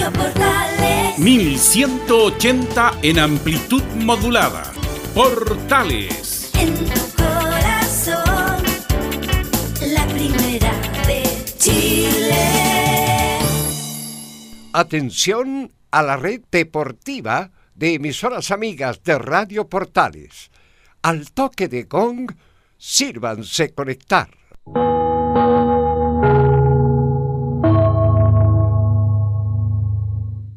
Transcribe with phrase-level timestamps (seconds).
[0.00, 1.18] Radio Portales.
[1.18, 4.72] 1180 en amplitud modulada.
[5.14, 6.50] Portales.
[6.54, 8.64] En tu corazón,
[9.94, 10.72] la primera
[11.06, 11.22] de
[11.58, 13.38] Chile.
[14.72, 20.50] Atención a la red deportiva de emisoras amigas de Radio Portales.
[21.02, 22.30] Al toque de gong,
[22.78, 24.30] sírvanse conectar.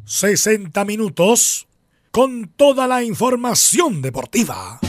[0.06, 1.68] ...60 minutos...
[2.12, 4.80] ...con toda la información deportiva.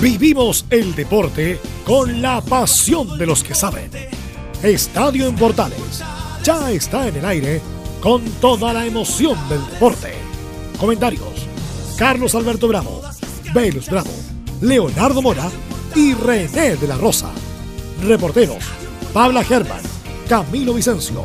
[0.00, 1.58] Vivimos el deporte...
[1.84, 3.90] ...con la pasión de los que saben.
[4.62, 6.02] Estadio en Portales...
[6.44, 7.60] ...ya está en el aire...
[8.00, 10.14] ...con toda la emoción del deporte.
[10.78, 11.48] Comentarios...
[11.98, 13.02] ...Carlos Alberto Bravo...
[13.52, 14.12] ...Velus Bravo...
[14.60, 15.50] ...Leonardo Mora...
[15.96, 17.32] ...y René de la Rosa.
[18.04, 18.64] Reporteros...
[19.12, 19.82] Pabla Germán...
[20.28, 21.24] ...Camilo Vicencio...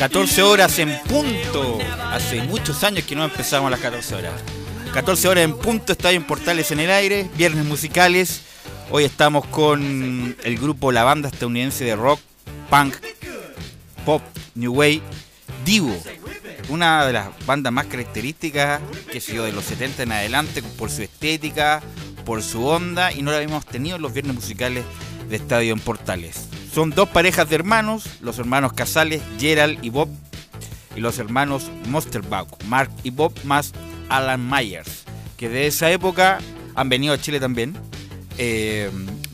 [0.00, 1.78] 14 horas en punto.
[2.10, 4.32] Hace muchos años que no empezamos las 14 horas.
[4.94, 8.40] 14 horas en punto, Estadio en Portales en el aire, viernes musicales.
[8.90, 12.18] Hoy estamos con el grupo, la banda estadounidense de rock,
[12.70, 12.94] punk,
[14.06, 14.22] pop,
[14.54, 15.02] new wave,
[15.66, 15.94] Divo.
[16.70, 18.80] Una de las bandas más características,
[19.12, 21.82] que se de los 70 en adelante, por su estética,
[22.24, 24.82] por su onda, y no la habíamos tenido en los viernes musicales
[25.28, 26.49] de Estadio en Portales.
[26.72, 30.08] Son dos parejas de hermanos, los hermanos Casales, Gerald y Bob,
[30.94, 33.72] y los hermanos Mosterbach, Mark y Bob, más
[34.08, 35.04] Alan Myers,
[35.36, 36.38] que de esa época
[36.76, 37.74] han venido a Chile también.
[38.38, 38.90] Eh,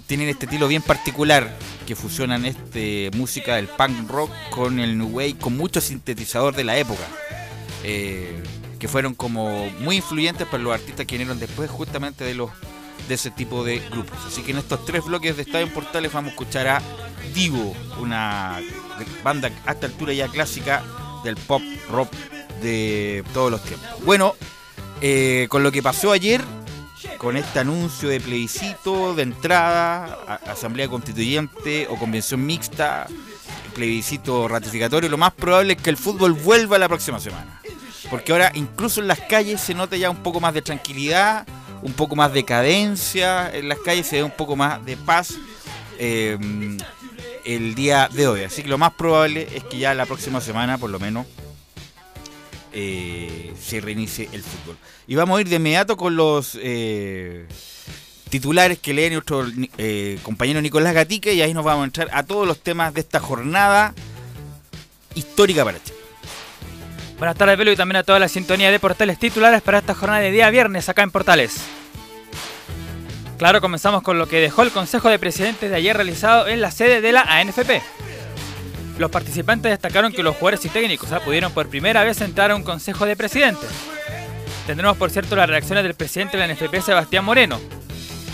[0.06, 1.54] tienen este estilo bien particular
[1.86, 6.64] que fusionan este música del punk rock con el new wave, con mucho sintetizador de
[6.64, 7.04] la época.
[7.84, 8.42] Eh,
[8.78, 12.50] que fueron como muy influyentes para los artistas que vinieron después justamente de los
[13.08, 14.18] de ese tipo de grupos.
[14.26, 16.82] Así que en estos tres bloques de Estadio en Portales vamos a escuchar a
[17.34, 18.60] Divo, una
[19.22, 20.82] banda a esta altura ya clásica
[21.24, 22.10] del pop rock
[22.62, 23.88] de todos los tiempos.
[24.04, 24.34] Bueno,
[25.00, 26.42] eh, con lo que pasó ayer,
[27.18, 33.06] con este anuncio de plebiscito, de entrada, asamblea constituyente o convención mixta,
[33.74, 37.60] plebiscito ratificatorio, lo más probable es que el fútbol vuelva la próxima semana.
[38.10, 41.46] Porque ahora incluso en las calles se nota ya un poco más de tranquilidad,
[41.86, 45.34] un poco más de cadencia, en las calles se ve un poco más de paz.
[45.98, 46.36] Eh,
[47.44, 48.42] el día de hoy.
[48.42, 51.28] Así que lo más probable es que ya la próxima semana, por lo menos,
[52.72, 54.76] eh, se reinicie el fútbol.
[55.06, 57.47] Y vamos a ir de inmediato con los eh,
[58.30, 59.47] titulares que lee nuestro
[60.24, 63.21] compañero Nicolás Gatique y ahí nos vamos a entrar a todos los temas de esta
[63.21, 63.94] jornada
[65.15, 65.96] histórica para Chile.
[67.18, 70.21] Buenas tardes, Pelo, y también a toda la sintonía de portales titulares para esta jornada
[70.21, 71.63] de día viernes acá en Portales.
[73.39, 76.71] Claro, comenzamos con lo que dejó el Consejo de Presidentes de ayer realizado en la
[76.71, 77.80] sede de la ANFP.
[78.98, 82.63] Los participantes destacaron que los jugadores y técnicos pudieron por primera vez entrar a un
[82.63, 83.71] Consejo de Presidentes.
[84.66, 87.59] Tendremos, por cierto, las reacciones del presidente de la ANFP, Sebastián Moreno.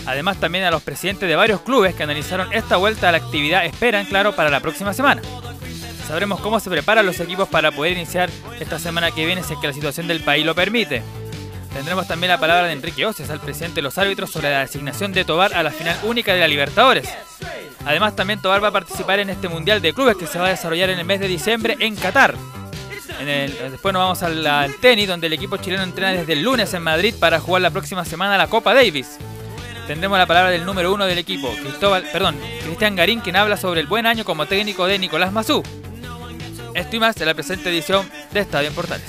[0.05, 3.65] Además, también a los presidentes de varios clubes que analizaron esta vuelta a la actividad
[3.65, 5.21] esperan, claro, para la próxima semana.
[6.07, 8.29] Sabremos cómo se preparan los equipos para poder iniciar
[8.59, 11.01] esta semana que viene si es que la situación del país lo permite.
[11.73, 15.11] Tendremos también la palabra de Enrique Oces, al presidente de los árbitros, sobre la designación
[15.11, 17.09] de Tobar a la final única de la Libertadores.
[17.85, 20.49] Además, también Tobar va a participar en este Mundial de Clubes que se va a
[20.49, 22.35] desarrollar en el mes de diciembre en Qatar.
[23.25, 27.15] Después nos vamos al, tenis, donde el equipo chileno entrena desde el lunes en Madrid
[27.19, 29.17] para jugar la próxima semana la Copa Davis.
[29.87, 31.49] Tendremos la palabra del número uno del equipo,
[32.11, 35.63] perdón, Cristian Garín, quien habla sobre el buen año como técnico de Nicolás Mazú.
[36.75, 39.05] Esto y más en la presente edición de Estadio en Portales.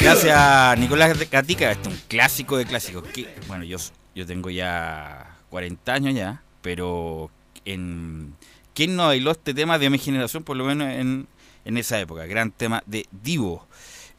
[0.00, 1.70] Gracias, Nicolás Gatica.
[1.70, 3.04] Este es un clásico de clásicos.
[3.04, 3.78] Que, bueno, yo,
[4.14, 7.30] yo tengo ya 40 años ya, pero
[7.64, 8.34] en
[8.74, 11.28] ¿quién no bailó este tema de mi generación, por lo menos en,
[11.64, 12.26] en esa época?
[12.26, 13.66] Gran tema de Divo.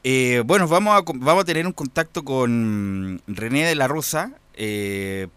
[0.04, 5.28] Eh, bueno, vamos a, vamos a tener un contacto con René de la Rosa, eh,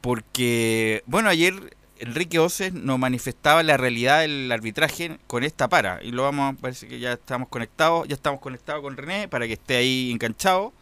[0.00, 6.10] porque, bueno, ayer Enrique Oces nos manifestaba la realidad del arbitraje con esta para, y
[6.12, 9.54] lo vamos, a- parece que ya estamos conectados, ya estamos conectados con René para que
[9.54, 10.72] esté ahí enganchado.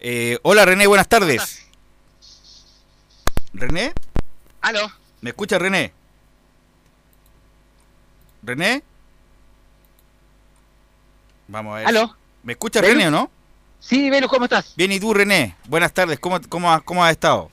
[0.00, 1.66] Eh, hola René, buenas tardes.
[3.52, 3.92] René,
[4.60, 4.90] Aló,
[5.20, 5.92] ¿me escucha René?
[8.42, 8.82] ¿René?
[11.48, 11.86] Vamos a ver.
[11.88, 12.16] aló.
[12.42, 12.80] ¿Me escucha.
[12.80, 13.30] René o no?
[13.80, 14.74] Sí, Velo, ¿cómo estás?
[14.76, 15.56] Bien, ¿y tú René?
[15.66, 17.50] Buenas tardes, ¿cómo, cómo, cómo has estado?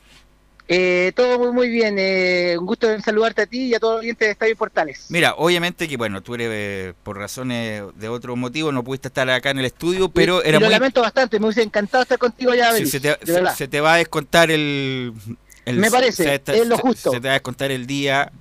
[0.74, 1.96] Eh, todo muy, muy bien.
[1.98, 5.06] eh, un gusto en saludarte a ti y a todos los oyentes de Estadio Portales.
[5.10, 9.30] Mira, obviamente que bueno, tú eres eh, por razones de otro motivo no pudiste estar
[9.30, 12.04] acá en el estudio, pero Y- era y lo muy lamento bastante, me hubiese encantado
[12.04, 13.18] estar contigo ya, Sí, se, te,
[13.56, 15.14] se- te va a descontar el,
[15.66, 17.12] el- Me parece, se es lo justo.
[17.12, 18.32] Se te va a descontar el día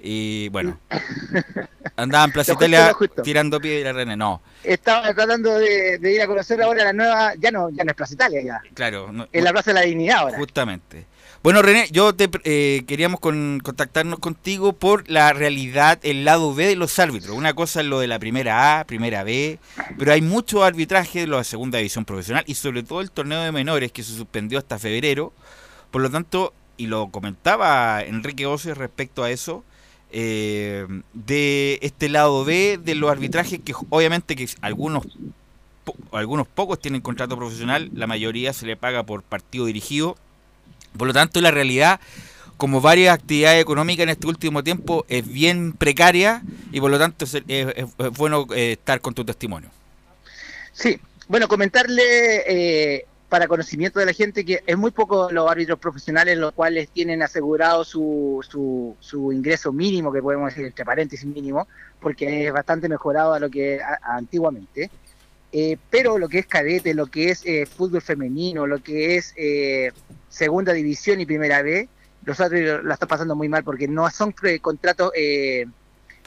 [0.00, 0.78] y bueno.
[1.96, 2.92] Andaban en Plaza Italia
[3.22, 4.16] tirando piedra René.
[4.16, 7.90] No, Estaba tratando de, de ir a conocer ahora la nueva, ya no, ya no
[7.90, 8.62] es Plaza Italia, ya.
[8.72, 9.10] claro.
[9.12, 10.38] no- Es la Plaza de la Dignidad ahora.
[10.38, 11.06] Justamente.
[11.42, 16.66] Bueno, René, yo te eh, queríamos con- contactarnos contigo por la realidad, el lado B
[16.68, 17.36] de los árbitros.
[17.36, 19.58] Una cosa es lo de la primera A, primera B,
[19.98, 23.50] pero hay mucho arbitraje de la segunda división profesional y sobre todo el torneo de
[23.50, 25.32] menores que se suspendió hasta febrero.
[25.90, 29.64] Por lo tanto, y lo comentaba Enrique Oces respecto a eso,
[30.12, 35.04] eh, de este lado B de los arbitrajes que obviamente que algunos
[35.84, 40.16] po- algunos pocos tienen contrato profesional, la mayoría se le paga por partido dirigido.
[40.96, 42.00] Por lo tanto, la realidad,
[42.56, 47.24] como varias actividades económicas en este último tiempo, es bien precaria y por lo tanto
[47.24, 47.86] es,
[48.16, 49.70] bueno eh, estar con tu testimonio.
[50.72, 50.98] Sí,
[51.28, 52.02] bueno, comentarle
[52.46, 56.90] eh, para conocimiento de la gente que es muy poco los árbitros profesionales los cuales
[56.90, 61.66] tienen asegurado su, su, su ingreso mínimo, que podemos decir entre paréntesis mínimo,
[61.98, 64.90] porque es bastante mejorado a lo que antiguamente.
[65.54, 69.34] Eh, pero lo que es cadete, lo que es eh, fútbol femenino, lo que es
[69.36, 69.92] eh,
[70.30, 71.88] segunda división y primera B,
[72.24, 75.12] los árbitros la están pasando muy mal porque no son contratos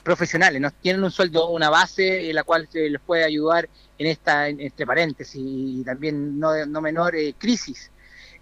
[0.04, 3.68] profesionales, no tienen un sueldo, una base en la cual se les puede ayudar
[3.98, 7.90] en esta, en- entre paréntesis, y también no, no menor crisis.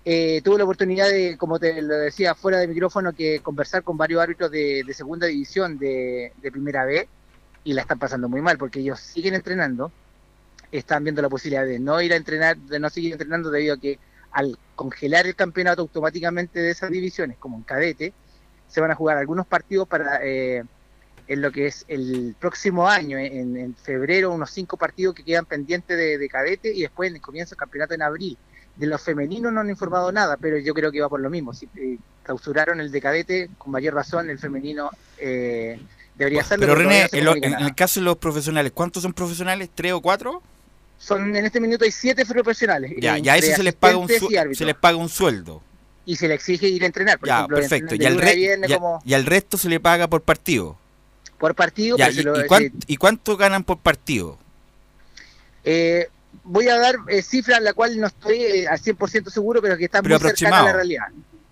[0.03, 4.21] Tuve la oportunidad de, como te lo decía fuera de micrófono, que conversar con varios
[4.21, 7.07] árbitros de, de segunda división de primera B
[7.63, 9.91] y la están pasando muy mal porque ellos siguen entrenando,
[10.77, 13.79] están viendo la posibilidad de no ir a entrenar, de no seguir entrenando debido a
[13.79, 13.99] que
[14.31, 18.13] al congelar el campeonato automáticamente de esas divisiones, como en cadete,
[18.67, 20.63] se van a jugar algunos partidos para eh,
[21.27, 25.45] en lo que es el próximo año, en, en febrero, unos cinco partidos que quedan
[25.45, 28.37] pendientes de, de cadete y después en el comienzo del campeonato en abril.
[28.75, 31.53] De los femeninos no han informado nada, pero yo creo que va por lo mismo.
[31.53, 34.89] Si eh, clausuraron el de cadete, con mayor razón el femenino
[35.19, 35.79] eh,
[36.15, 36.65] debería hacerlo.
[36.65, 39.69] Pero René, no en, lo- en el caso de los profesionales, ¿cuántos son profesionales?
[39.75, 40.41] ¿Tres o cuatro?
[41.03, 42.93] Son, en este minuto hay siete profesionales.
[42.97, 45.61] Ya, ya a eso se les paga un se les paga un sueldo.
[46.05, 47.19] y se le exige ir a entrenar.
[47.19, 47.95] Por Ya, ejemplo, perfecto.
[47.95, 50.07] Y al, lunes a re- viernes y a- como y al resto se le paga
[50.07, 50.77] por partido.
[51.37, 51.97] por partido.
[51.97, 54.37] Ya, pero y, se lo- y cuán- ¿Y cuánto ganan por partido?
[55.65, 56.07] Eh,
[56.43, 59.85] voy a dar eh, cifras la cual no estoy eh, al 100% seguro, pero que
[59.85, 61.07] están Pero muy cercanas a la realidad.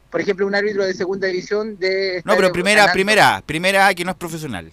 [0.09, 2.21] Por ejemplo, un árbitro de segunda división de...
[2.25, 4.71] No, pero primera, ganando- primera A, primera A que no es profesional.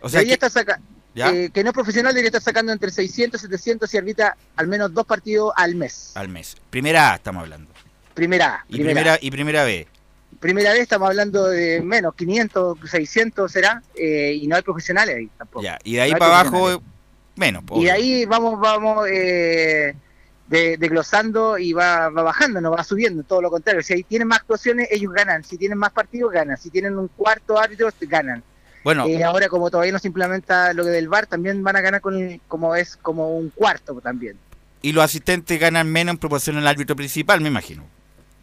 [0.00, 0.82] O sea, que, saca- ¿ya?
[1.14, 4.66] Eh, que no es profesional debería estar sacando entre 600 y 700 y arbitra al
[4.66, 6.12] menos dos partidos al mes.
[6.14, 6.56] al mes.
[6.70, 7.70] Primera A estamos hablando.
[8.14, 8.64] Primera A.
[8.68, 9.86] Y Primera, primera, y primera B.
[10.40, 15.30] primera vez estamos hablando de menos, 500, 600 será, eh, y no hay profesionales ahí
[15.38, 15.62] tampoco.
[15.62, 15.78] Ya.
[15.84, 16.82] Y de ahí No para abajo,
[17.36, 17.64] menos.
[17.74, 19.94] Y de ahí vamos, vamos eh,
[20.48, 23.82] de- desglosando y va, va bajando, no va subiendo, todo lo contrario.
[23.82, 25.42] Si ahí tienen más actuaciones, ellos ganan.
[25.44, 26.56] Si tienen más partidos, ganan.
[26.58, 28.42] Si tienen un cuarto árbitro, ganan.
[28.84, 31.80] Bueno, Eh, ahora, como todavía no se implementa lo que del VAR, también van a
[31.80, 34.36] ganar con el- como es como un cuarto también.
[34.84, 37.84] y los asistentes ganan menos en proporción al árbitro principal, me imagino.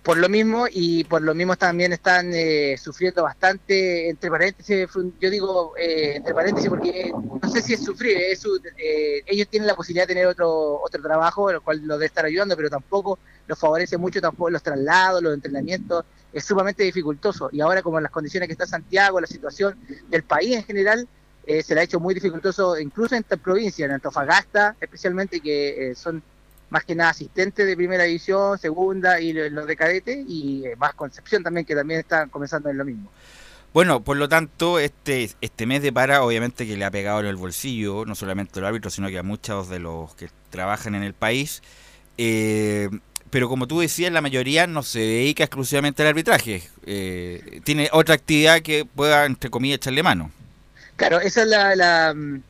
[0.02, 4.88] por lo mismo y por lo mismo también están eh, sufriendo bastante, entre paréntesis,
[5.20, 9.48] yo digo eh, entre paréntesis porque no sé si es sufrir, es su- eh, ellos
[9.50, 12.70] tienen la posibilidad de tener otro otro trabajo, lo cual los debe estar ayudando, pero
[12.70, 17.98] tampoco los favorece mucho tampoco los traslados, los entrenamientos, es sumamente dificultoso y ahora como
[17.98, 19.78] en las condiciones que está Santiago, la situación
[20.10, 21.08] del país en general,
[21.46, 25.92] eh, se le ha hecho muy dificultoso incluso en esta provincia, en Antofagasta especialmente, que
[25.92, 26.22] eh, son
[26.70, 30.76] más que nada asistentes de primera división, segunda y lo- los de cadete, y eh,
[30.78, 33.10] más Concepción también, que también están comenzando en lo mismo.
[33.74, 37.26] Bueno, por lo tanto, este, este mes de para, obviamente que le ha pegado en
[37.26, 41.02] el bolsillo, no solamente al árbitro, sino que a muchos de los que trabajan en
[41.04, 41.64] el país.
[42.18, 42.90] Eh,
[43.30, 46.64] pero como tú decías, la mayoría no se dedica exclusivamente al arbitraje.
[46.86, 50.32] Eh, tiene otra actividad que pueda, entre comillas, echarle mano.
[50.96, 52.42] Claro, eso es la, la, mm,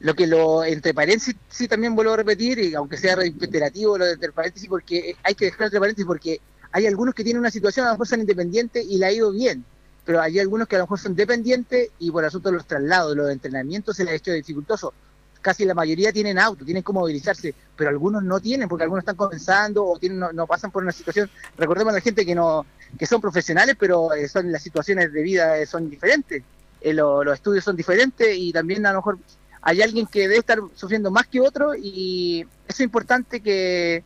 [0.00, 4.04] lo que lo entre paréntesis sí también vuelvo a repetir, y aunque sea reiterativo lo
[4.04, 7.50] de entre paréntesis, porque hay que dejar entre paréntesis porque hay algunos que tienen una
[7.50, 9.64] situación, a lo mejor son independientes y le ha ido bien,
[10.04, 13.16] pero hay algunos que a lo mejor son dependientes y por asunto de los traslados,
[13.16, 14.92] los entrenamientos se les ha hecho dificultoso.
[15.40, 19.16] Casi la mayoría tienen auto, tienen cómo movilizarse, pero algunos no tienen, porque algunos están
[19.16, 21.30] comenzando o tienen, no, no pasan por una situación.
[21.56, 22.66] Recordemos a la gente que no
[22.98, 26.42] que son profesionales, pero eh, son las situaciones de vida eh, son diferentes
[26.80, 29.18] eh, lo- los estudios son diferentes y también a lo mejor
[29.62, 34.02] hay alguien que debe estar sufriendo más que otro y eso es importante que,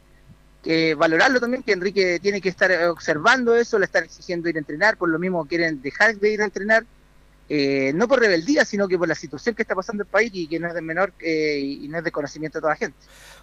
[0.63, 4.61] que valorarlo también, que Enrique tiene que estar observando eso, le están exigiendo ir a
[4.61, 6.85] entrenar, por lo mismo quieren dejar de ir a entrenar,
[7.55, 10.47] eh, no por rebeldía, sino que por la situación que está pasando el país y
[10.47, 12.97] que no es de menor eh, y no es de conocimiento de toda la gente.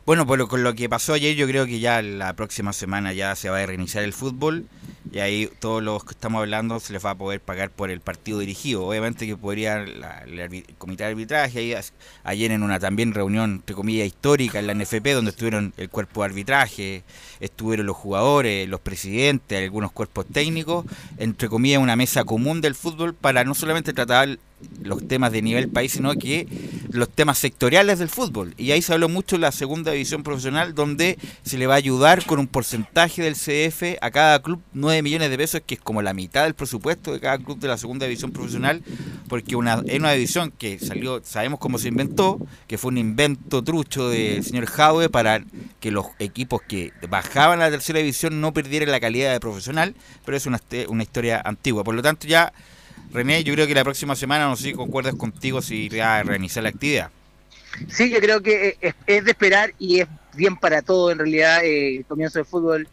[0.03, 3.13] Bueno, pues lo- con lo que pasó ayer, yo creo que ya la próxima semana
[3.13, 4.65] ya se va a reiniciar el fútbol
[5.11, 7.99] y ahí todos los que estamos hablando se les va a poder pagar por el
[8.01, 8.83] partido dirigido.
[8.85, 11.77] Obviamente que podría la- el, comité de arbitraje,
[12.23, 16.21] ayer en una también reunión, entre comillas, histórica en la NFP, donde estuvieron el cuerpo
[16.21, 17.03] de arbitraje,
[17.39, 20.85] estuvieron los jugadores, los presidentes, algunos cuerpos técnicos,
[21.17, 24.39] entre comillas, una mesa común del fútbol para no solamente tratar
[24.83, 26.47] los temas de nivel país, sino que
[26.91, 28.53] los temas sectoriales del fútbol.
[28.57, 31.77] Y ahí se habló mucho de la segunda división profesional, donde se le va a
[31.77, 35.81] ayudar con un porcentaje del CF a cada club 9 millones de pesos, que es
[35.81, 38.83] como la mitad del presupuesto de cada club de la segunda división profesional,
[39.27, 43.63] porque una, es una división que salió, sabemos cómo se inventó, que fue un invento
[43.63, 45.43] trucho del señor Jaue para
[45.79, 49.95] que los equipos que bajaban a la tercera división no perdieran la calidad de profesional,
[50.25, 51.83] pero es una, una historia antigua.
[51.83, 52.51] Por lo tanto, ya
[53.11, 56.23] René, yo creo que la próxima semana, no sé si concuerdas contigo, si irá a
[56.23, 57.09] reiniciar la actividad.
[57.87, 61.97] Sí, yo creo que es, de esperar y es bien para todo en realidad eh,
[61.97, 62.87] el comienzo del fútbol.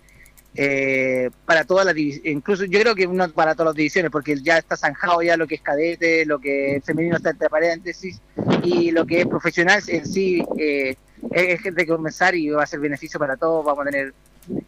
[0.59, 4.41] eh, para todas las divisiones, incluso yo creo que no para todas las divisiones, porque
[4.41, 8.21] ya está zanjado ya lo que es cadete, lo que es femenino está entre paréntesis,
[8.63, 10.97] y lo que es profesional en sí eh,
[11.31, 14.15] es de comenzar y va a ser beneficio para todos, vamos a tener,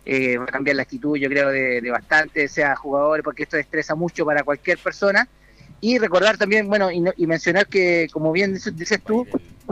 [0.04, 3.56] eh, va a cambiar la actitud yo creo de, de bastante, sea jugadores, porque esto
[3.56, 5.28] estresa mucho para cualquier persona,
[5.80, 9.26] y recordar también, bueno, y, y mencionar que, como bien dices, dices tú,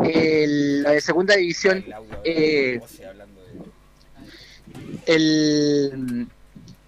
[0.05, 1.85] el- la de segunda división,
[2.25, 2.81] eh,
[5.07, 6.27] el,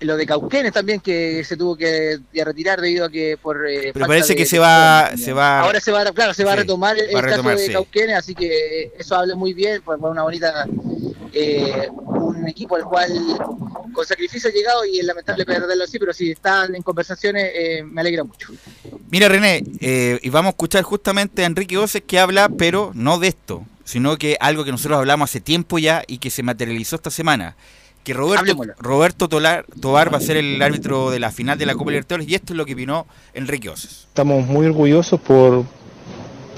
[0.00, 4.06] lo de Cauquenes también que se tuvo que, retirar debido a que por eh, Pero
[4.06, 6.52] parece de- que se de- va, se va, ahora se va a- claro se va
[6.52, 7.72] a retomar el, va a el retomar, caso de sí.
[7.72, 10.66] Cauquenes así que eso habla muy bien pues fue una bonita
[11.38, 13.10] eh, un equipo al cual
[13.92, 17.82] con sacrificio ha llegado y es lamentable perderlo así pero si están en conversaciones eh,
[17.84, 18.48] me alegra mucho
[19.10, 23.18] Mira René, eh, y vamos a escuchar justamente a Enrique Oces que habla, pero no
[23.18, 26.96] de esto, sino que algo que nosotros hablamos hace tiempo ya y que se materializó
[26.96, 27.56] esta semana.
[28.04, 28.54] Que Roberto.
[28.78, 32.28] Roberto Tolar, Tobar va a ser el árbitro de la final de la Copa Libertadores
[32.28, 34.04] y esto es lo que opinó Enrique Oces.
[34.08, 35.64] Estamos muy orgullosos por,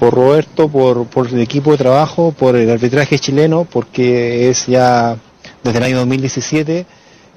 [0.00, 5.19] por Roberto, por, el equipo de trabajo, por el arbitraje chileno, porque es ya
[5.62, 6.87] desde el año 2017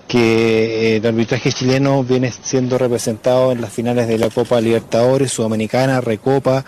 [0.07, 5.99] que el arbitraje chileno viene siendo representado en las finales de la Copa Libertadores, Sudamericana,
[5.99, 6.63] Recopa,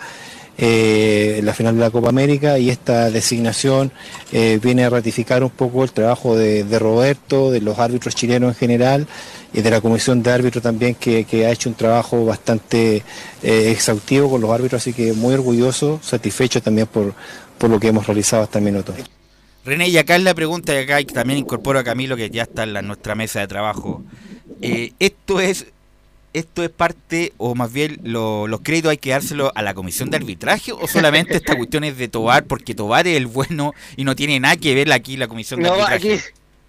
[0.58, 3.92] eh, la final de la Copa América y esta designación
[4.32, 8.54] eh, viene a ratificar un poco el trabajo de, Roberto, de los árbitros chilenos en
[8.54, 9.06] general
[9.52, 13.02] y de la comisión de árbitros también que, ha hecho un trabajo bastante
[13.42, 17.14] eh, exhaustivo con los árbitros, así que muy orgulloso, satisfecho también por,
[17.58, 18.94] por lo que hemos realizado hasta el minuto.
[19.64, 22.62] René, y acá es la pregunta, y acá también incorporo a Camilo, que ya está
[22.62, 24.04] en nuestra mesa de trabajo.
[24.62, 25.66] Eh, esto es
[26.38, 30.10] esto es parte, o más bien lo- los créditos hay que dárselo a la comisión
[30.10, 34.04] de arbitraje, o solamente esta cuestión es de Tobar, porque Tobar es el bueno y
[34.04, 36.14] no tiene nada que ver aquí la comisión de no arbitraje.
[36.14, 36.20] aquí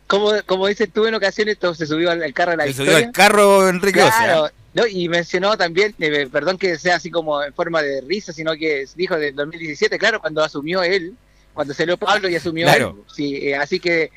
[0.07, 2.69] como, como dices tú en ocasiones esto se subió al, al carro de la Se
[2.69, 4.51] victoria subió al carro Enrique Claro, ¿eh?
[4.73, 8.53] no, y mencionó también, eh, perdón que sea así como en forma de risa, sino
[8.55, 11.13] que dijo del 2017, claro, cuando asumió él,
[11.53, 12.95] cuando salió Pablo y asumió Claro.
[12.97, 13.13] él.
[13.13, 14.11] Sí, eh, así que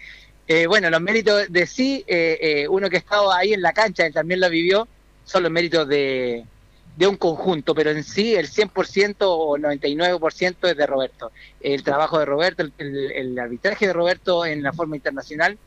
[0.53, 3.73] Eh, bueno, los méritos de sí, eh, eh, uno que ha estado ahí en la
[3.73, 4.89] cancha, él también lo vivió,
[5.31, 6.49] son los méritos de,
[6.97, 11.33] de un conjunto, pero en sí el 100% o 99% es de Roberto.
[11.61, 12.75] El trabajo de Roberto, el,
[13.15, 15.59] el- arbitraje de Roberto en la forma internacional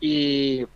[0.00, 0.66] y,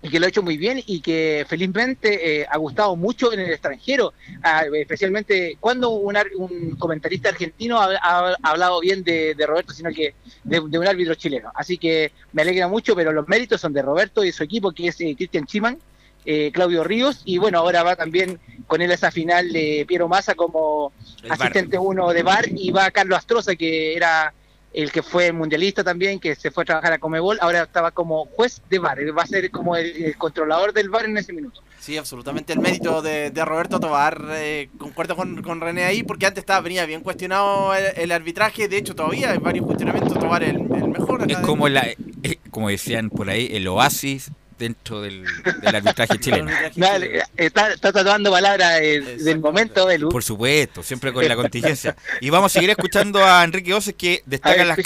[0.00, 3.40] y que lo ha hecho muy bien y que felizmente eh, ha gustado mucho en
[3.40, 9.46] el extranjero, Ah, especialmente cuando un, un comentarista argentino ha- ha hablado bien de, de
[9.46, 11.50] Roberto, sino que de, de un árbitro chileno.
[11.54, 14.88] Así que me alegra mucho, pero los méritos son de Roberto y su equipo, que
[14.88, 15.82] es eh, Cristian Chiman,
[16.30, 20.08] eh, Claudio Ríos, y bueno, ahora va también con él a esa final de Piero
[20.08, 20.92] Massa como
[21.22, 24.34] El asistente uno de VAR, y va Carlos Astroza, que era
[24.74, 28.26] el que fue mundialista también, que se fue a trabajar a Comebol, ahora estaba como
[28.26, 31.62] juez de VAR, va a ser como el, el controlador del VAR en ese minuto.
[31.80, 34.20] Sí, absolutamente el mérito de, de Roberto Tobar.
[34.32, 38.68] eh, concuerdo con, con René ahí, porque antes estaba, venía bien cuestionado el, el arbitraje.
[38.68, 40.12] De hecho, todavía hay varios cuestionamientos.
[40.18, 41.30] Tobar el, el mejor.
[41.30, 41.86] Es como, la,
[42.24, 45.24] eh, como decían por ahí, el oasis dentro del,
[45.62, 46.50] del arbitraje chileno.
[46.76, 50.12] No, le- está, está tatuando palabras eh, del momento de luz.
[50.12, 51.94] Por supuesto, siempre con la contingencia.
[52.20, 54.78] Y vamos a seguir escuchando a Enrique Oces que destaca, ver, las,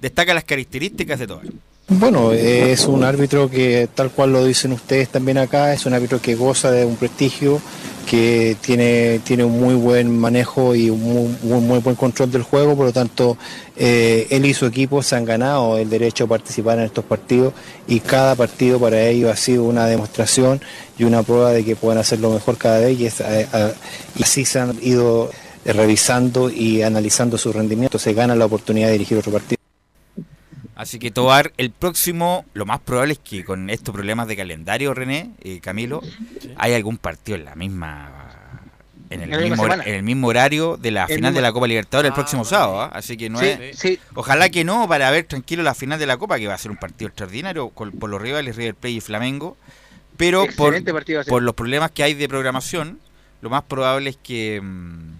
[0.00, 1.46] destaca las características de Tobar.
[1.92, 6.20] Bueno, es un árbitro que, tal cual lo dicen ustedes también acá, es un árbitro
[6.22, 7.60] que goza de un prestigio,
[8.10, 12.86] que tiene, tiene un muy buen manejo y un muy, buen control del juego, por
[12.86, 13.38] lo tanto,
[13.76, 17.54] eh, él y su equipo se han ganado el derecho a participar en estos partidos
[17.86, 20.60] y cada partido para ellos ha sido una demostración
[20.98, 23.74] y una prueba de que pueden hacerlo mejor cada vez y, eh, eh,
[24.20, 25.30] así se han ido
[25.64, 29.59] revisando y analizando su rendimiento, se gana la oportunidad de dirigir otro partido.
[30.80, 34.94] Así que Tobar, el próximo, lo más probable es que con estos problemas de calendario,
[34.94, 36.00] René, eh, Camilo,
[36.56, 38.26] hay algún partido en la misma.
[39.10, 42.08] En el, mismo, en el mismo horario de la El final de la Copa Libertadores
[42.08, 42.90] el Ah, próximo sábado, ¿ah?
[42.94, 43.76] así que no sí, es.
[43.78, 46.58] sí, Ojalá que no, para ver tranquilo la final de la Copa, que va a
[46.58, 49.56] ser un partido extraordinario con- por los rivales River Plate y Flamengo.
[50.16, 53.00] Pero por los problemas que hay de programación,
[53.42, 55.12] lo más probable es que mm,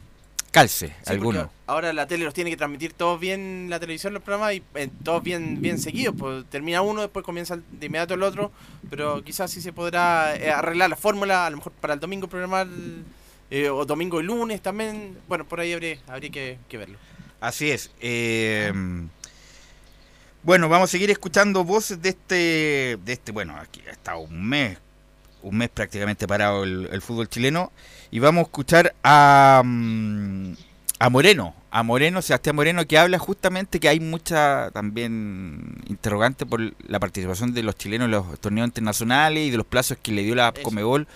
[0.51, 1.51] calce Sí, alguno.
[1.67, 4.91] Ahora la tele los tiene que transmitir todos bien, la televisión, los programas, y eh,
[5.03, 6.15] todos bien, bien seguidos.
[6.19, 8.51] Pues termina uno, después comienza de inmediato el otro.
[8.89, 12.29] Pero quizás sí se podrá eh, arreglar la fórmula, a lo mejor para el domingo
[12.29, 12.67] programar,
[13.51, 15.17] eh, o domingo y lunes también.
[15.29, 16.99] Bueno, por ahí habría, habría que, que verlo.
[17.41, 17.91] Así es.
[18.01, 18.73] eh,
[20.43, 24.49] bueno, vamos a seguir escuchando voces de este, de este, bueno, aquí ha estado un
[24.49, 24.79] mes,
[25.43, 27.73] un mes prácticamente parado el, el fútbol chileno,
[28.11, 30.53] y vamos a escuchar a, mm,
[30.99, 36.61] a Moreno, a Moreno, Sebastián Moreno, que habla justamente que hay mucha también interrogante por
[36.87, 40.23] la participación de los chilenos en los torneos internacionales y de los plazos que le
[40.23, 40.53] dio la.
[40.53, 41.07] Comebol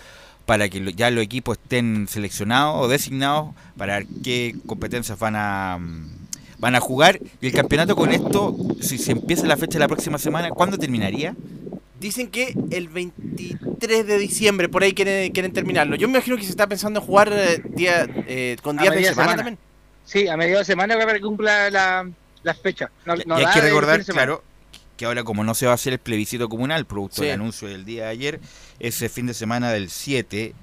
[0.47, 5.79] para que ya los equipos estén seleccionados o designados para ver qué competencias van a
[5.81, 6.11] mm,
[6.59, 10.19] van a jugar y el campeonato con esto si se empieza la fecha la próxima
[10.19, 11.35] semana ¿cuándo terminaría?
[12.00, 15.96] Dicen que el 23 de diciembre, por ahí quieren, quieren terminarlo.
[15.96, 19.00] Yo me imagino que se está pensando en jugar eh, día, eh, con días de
[19.04, 19.37] semana, semana.
[19.37, 19.59] también.
[20.04, 22.09] Sí, a mediados de semana para que cumpla la,
[22.42, 22.90] la fecha.
[23.07, 24.42] No, no y hay que recordar claro
[24.96, 27.22] que ahora como no se va a hacer el plebiscito comunal producto Sí.
[27.22, 28.40] del anuncio del día de ayer
[28.80, 30.54] ese fin de semana del 7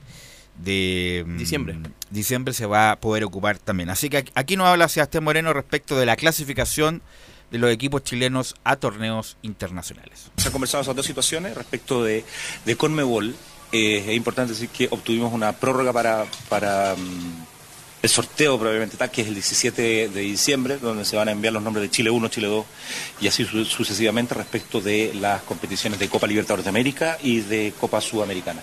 [0.64, 1.78] de mm, Diciembre.
[2.12, 5.52] diciembre se va a poder ocupar también así que aquí- aquí nos habla Sebastián Moreno
[5.54, 7.02] respecto de la clasificación
[7.52, 12.24] de los equipos chilenos a torneos internacionales Se han conversado esas dos situaciones respecto de,
[12.66, 13.36] de Conmebol.
[13.72, 17.46] eh, es importante decir que obtuvimos una prórroga para, para mm,
[18.04, 21.54] el sorteo probablemente tal, que es el 17 de diciembre, donde se van a enviar
[21.54, 22.66] los nombres de Chile 1, Chile 2
[23.22, 27.74] y así su- sucesivamente respecto de las competiciones de Copa Libertadores de América y de
[27.80, 28.62] Copa Sudamericana.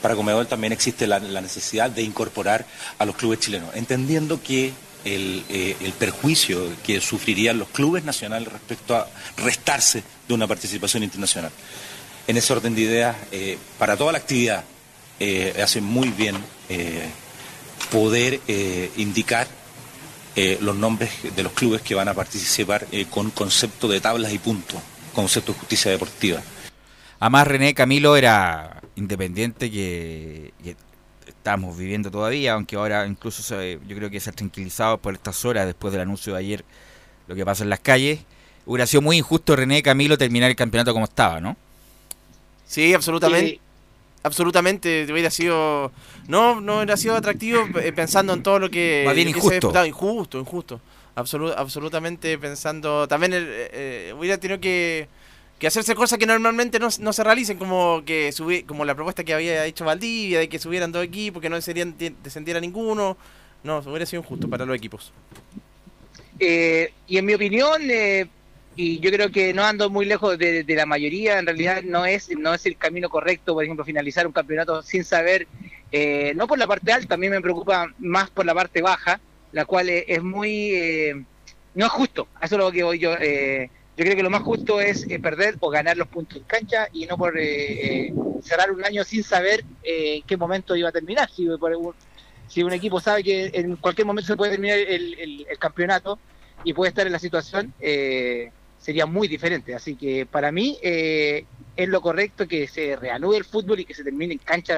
[0.00, 2.64] Para Conmebol también existe la necesidad de incorporar
[2.98, 4.72] a los clubes chilenos, entendiendo que
[5.06, 11.04] el, eh, el perjuicio que sufrirían los clubes nacionales respecto a restarse de una participación
[11.04, 11.52] internacional.
[12.26, 14.64] En ese orden de ideas, eh, para toda la actividad,
[15.20, 16.36] eh, hace muy bien
[17.90, 18.40] poder
[18.96, 19.46] indicar
[20.60, 24.80] los nombres de los clubes que van a participar con concepto de tablas y puntos,
[25.14, 26.42] concepto de justicia deportiva.
[27.20, 30.52] Además, René Camilo era independiente que
[31.46, 35.44] estamos viviendo todavía, aunque ahora incluso se- yo creo que se ha tranquilizado por estas
[35.44, 36.64] horas después del anuncio de ayer
[37.28, 38.18] lo que pasa en las calles.
[38.66, 41.56] Hubiera sido muy injusto René Camilo terminar el campeonato como estaba, ¿no?
[42.66, 43.60] Sí, absolutamente.
[44.24, 45.92] Absolutamente, hubiera sido.
[46.26, 49.04] No, no hubiera sido atractivo eh, pensando en todo lo que.
[49.06, 49.86] Más bien lo que se injusto.
[49.86, 50.80] Injusto, injusto.
[51.14, 53.06] Absolu- absolutamente pensando.
[53.06, 55.06] También el, eh, eh, hubiera tenido que,
[55.58, 58.30] que hacerse cosas que normalmente no, no se realicen, como que
[58.66, 61.96] como la propuesta que había hecho Valdivia, de que subieran dos equipos, que no serían,
[62.22, 63.16] descendiera ninguno.
[63.64, 65.12] No, hubiera sido injusto para los equipos.
[66.38, 68.28] Eh, y en mi opinión, eh,
[68.76, 72.28] y yo creo que no ando muy lejos de, la mayoría, en realidad no es,
[72.36, 75.48] no es el camino correcto, por ejemplo, finalizar un campeonato sin saber,
[75.90, 79.18] eh, no por la parte alta, a mí me preocupa más por la parte baja,
[79.52, 81.24] la cual es, es muy, eh,
[81.74, 83.14] no es justo, eso es lo que voy yo.
[83.96, 86.88] Yo creo que lo más justo es eh, perder o ganar los puntos en cancha
[86.92, 90.88] y no por eh, eh, cerrar un año sin saber eh, en qué momento iba
[90.90, 91.30] a terminar.
[91.30, 91.96] Si, por
[92.46, 96.20] si un equipo sabe que en cualquier momento se puede terminar el, el- campeonato
[96.62, 97.74] y puede estar en la situación,
[98.76, 99.74] sería muy diferente.
[99.74, 104.04] Así que para mí es lo correcto que se reanude el fútbol y que se
[104.04, 104.76] termine en cancha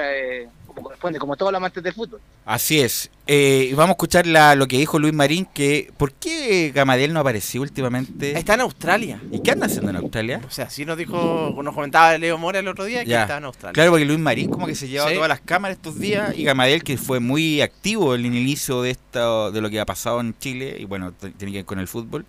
[0.79, 2.19] como corresponde, como todos los amantes del fútbol.
[2.45, 3.09] Así es.
[3.27, 7.13] Eh, y vamos a escuchar la- lo que dijo Luis Marín, que ¿por qué Gamadiel
[7.13, 8.37] no apareció últimamente?
[8.37, 9.21] Está en Australia.
[9.31, 10.41] ¿Y qué anda haciendo en Australia?
[10.47, 13.45] O sea, sí nos dijo, nos comentaba Leo Mora el otro día que estaba en
[13.45, 13.73] Australia.
[13.73, 15.15] Claro, porque Luis Marín como que se llevaba Sí.
[15.15, 18.91] todas las cámaras estos días y Gamadiel que fue muy activo en el inicio de
[18.91, 21.87] esto, de lo que ha pasado en Chile y bueno, tiene que ver con el
[21.87, 22.25] fútbol.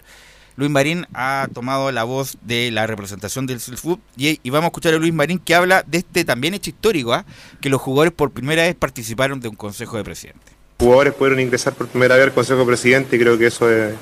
[0.61, 4.93] Luis Marín ha tomado la voz de la representación del fútbol y, vamos a escuchar
[4.93, 7.25] a Luis Marín que habla de este también hecho histórico, ¿ah?
[7.63, 10.53] que los jugadores por primera vez participaron de un consejo de presidente.
[10.79, 13.95] jugadores pudieron ingresar por primera vez al Consejo Presidente y creo que eso es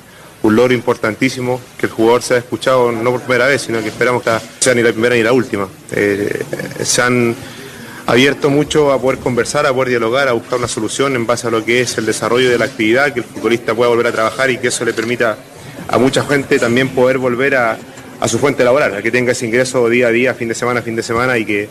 [0.43, 4.21] un logro importantísimo, que el jugador sea escuchado no por primera vez, sino que esperamos
[4.21, 5.65] que sea ni la primera ni la última.
[5.93, 6.43] Eh,
[6.83, 7.35] se han
[8.05, 11.51] abierto mucho a poder conversar, a poder dialogar, a buscar una solución en base a
[11.51, 14.49] lo que es el desarrollo de la actividad, que el futbolista pueda volver a trabajar
[14.49, 15.37] y que eso le permita
[15.89, 17.77] a mucha gente también poder volver a,
[18.19, 20.81] a su fuente laboral, a que tenga ese ingreso día a día, fin de semana
[20.81, 21.67] fin de semana y que,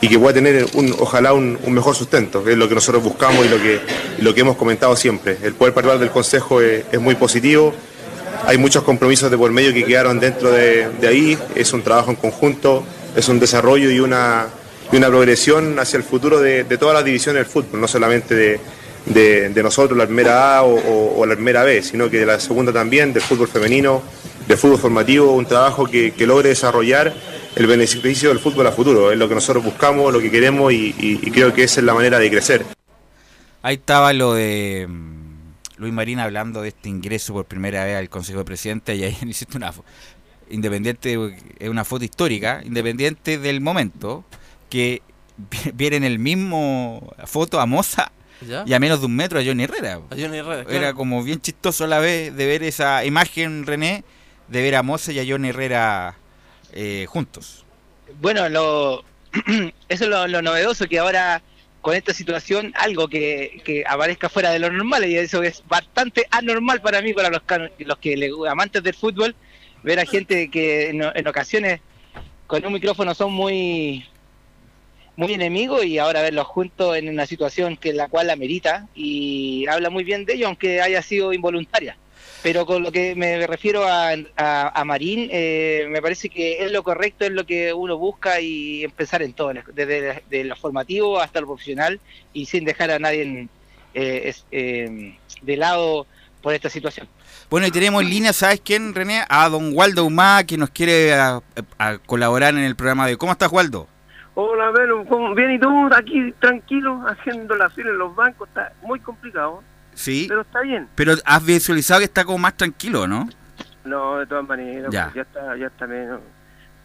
[0.00, 3.04] y que pueda tener un, ojalá un, un mejor sustento, que es lo que nosotros
[3.04, 3.80] buscamos y lo que,
[4.18, 5.36] lo que hemos comentado siempre.
[5.42, 7.72] El poder participar del Consejo es, muy positivo,
[8.46, 12.16] hay muchos compromisos de por medio que quedaron dentro de, ahí, es un trabajo en
[12.16, 12.82] conjunto,
[13.14, 14.46] es un desarrollo y una,
[14.90, 18.60] y una progresión hacia el futuro de todas las divisiones del fútbol, no solamente de,
[19.06, 23.12] de- nosotros, la primera A o, la primera B, sino que de la segunda también,
[23.12, 24.02] del fútbol femenino,
[24.46, 27.14] del fútbol formativo, un trabajo que, logre desarrollar
[27.54, 30.92] el beneficio del fútbol a futuro, es lo que nosotros buscamos, lo que queremos y,
[31.32, 32.64] creo que esa es la manera de crecer.
[33.62, 35.22] Ahí estaba lo de mm,
[35.76, 39.16] Luis Marín hablando de este ingreso por primera vez al Consejo de Presidente y ahí
[39.26, 39.84] hiciste una fo-
[40.50, 41.16] independiente
[41.58, 44.24] es una foto histórica, independiente del momento
[44.68, 45.02] que
[45.36, 48.10] vi- viene en el mismo foto a Moza
[48.46, 48.64] ¿Ya?
[48.66, 50.00] y a menos de un metro a Johnny Herrera.
[50.10, 54.04] A Johnny Herrera, Era como bien chistoso a la vez de ver esa imagen, René,
[54.48, 56.16] de ver a Moza y a Johnny Herrera
[56.72, 57.64] eh, juntos.
[58.20, 59.04] Bueno, lo,
[59.88, 61.42] eso es lo, lo novedoso, que ahora
[61.80, 66.26] con esta situación algo que, que aparezca fuera de lo normal, y eso es bastante
[66.30, 69.34] anormal para mí, para los, can- los que le, amantes del fútbol,
[69.82, 71.80] ver a gente que en, en ocasiones
[72.46, 74.04] con un micrófono son muy
[75.22, 79.88] muy enemigos y ahora verlos juntos en una situación que la cual amerita y habla
[79.90, 81.96] muy bien de ellos, aunque haya sido involuntaria.
[82.42, 86.72] Pero con lo que me refiero a, a, a Marín, eh, me parece que es
[86.72, 91.20] lo correcto, es lo que uno busca y empezar en todo, desde de lo formativo
[91.20, 92.00] hasta lo profesional
[92.32, 93.46] y sin dejar a nadie
[93.94, 96.06] eh, eh, de lado
[96.40, 97.06] por esta situación.
[97.48, 99.22] Bueno, y tenemos en línea, ¿sabes quién, René?
[99.28, 101.40] A don Waldo Humá, que nos quiere a-
[101.78, 103.86] a colaborar en el programa de ¿Cómo estás, Waldo?
[104.34, 105.90] Hola, Velo, ¿cómo- bien, ¿y tú?
[105.94, 109.62] Aquí tranquilo, haciendo la fila en los bancos, está muy complicado,
[109.94, 110.24] Sí.
[110.28, 110.88] pero está bien.
[110.94, 113.28] Pero has visualizado que está como más tranquilo, ¿no?
[113.84, 115.04] No, de todas maneras, Ya.
[115.04, 116.20] pues, ya está, ya está menos.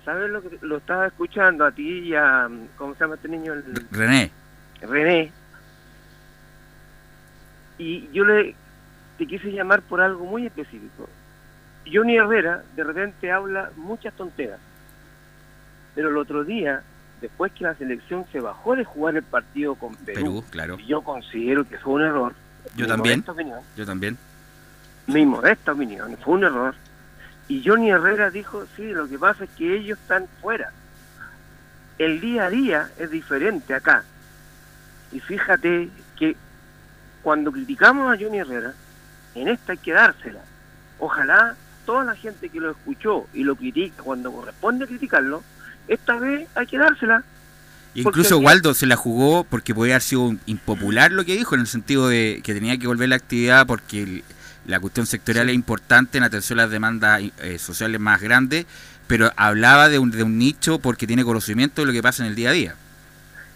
[0.04, 3.54] ¿Sabes lo que lo estaba escuchando a ti y a, ¿cómo se llama este niño?
[3.54, 4.32] El- René.
[4.82, 5.32] René.
[7.78, 8.56] Y yo le
[9.18, 11.10] te quise llamar por algo muy específico.
[11.92, 14.60] Johnny Herrera de repente habla muchas tonteras.
[15.96, 16.84] Pero el otro día,
[17.22, 20.78] después que la selección se bajó de jugar el partido con Perú, Perú, claro.
[20.80, 22.34] yo considero que fue un error.
[22.76, 23.24] Yo mi también.
[23.28, 24.18] opinión, Yo también.
[25.08, 26.76] mi modesta opinión, fue un error.
[27.48, 30.72] Y Johnny Herrera dijo, sí, lo que pasa es que ellos están fuera.
[31.98, 34.04] El día a día es diferente acá.
[35.12, 36.36] Y fíjate que
[37.24, 38.74] cuando criticamos a Johnny Herrera,
[39.34, 40.42] en esta hay que dársela.
[41.00, 45.42] Ojalá toda la gente que lo escuchó y lo critica cuando corresponde criticarlo,
[45.88, 47.24] esta vez hay que dársela.
[47.94, 51.62] Incluso aquí- Waldo se la jugó porque podía haber sido impopular lo que dijo, en
[51.62, 54.24] el sentido de que tenía que volver la actividad porque el-
[54.68, 58.66] la cuestión sectorial es importante en atención a las demandas eh, sociales más grandes,
[59.08, 62.30] pero hablaba de un, de un nicho porque tiene conocimiento de lo que pasa en
[62.30, 62.76] el día a día.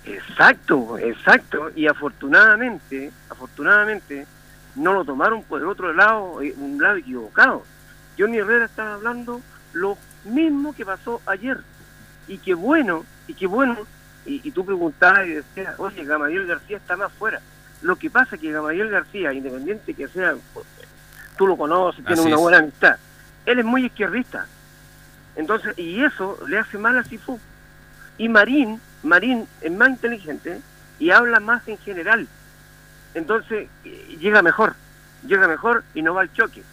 [0.06, 1.70] Exacto, exacto.
[1.76, 4.26] Y afortunadamente, afortunadamente,
[4.76, 7.64] no lo tomaron por el otro lado, eh, un lado equivocado.
[8.18, 9.42] Johnny Herrera estaba hablando
[9.74, 11.60] lo mismo que pasó ayer.
[12.32, 13.78] Y qué bueno, y qué bueno.
[14.26, 17.42] Y, y tú preguntabas y decías, oye, Gamaliel García está más fuera.
[17.82, 20.36] Lo que pasa es que Gamaliel García, independiente que sea,
[21.38, 22.42] tú lo conoces, tiene Así una es.
[22.42, 22.98] buena amistad.
[23.46, 24.46] Él es muy izquierdista.
[25.36, 27.38] Entonces, y eso le hace mal a Sifu.
[28.18, 30.62] Y Marín, Marín es más inteligente
[31.00, 32.30] y habla más en general.
[33.14, 34.76] Entonces, eh, llega mejor,
[35.28, 36.64] llega mejor y no va al choque.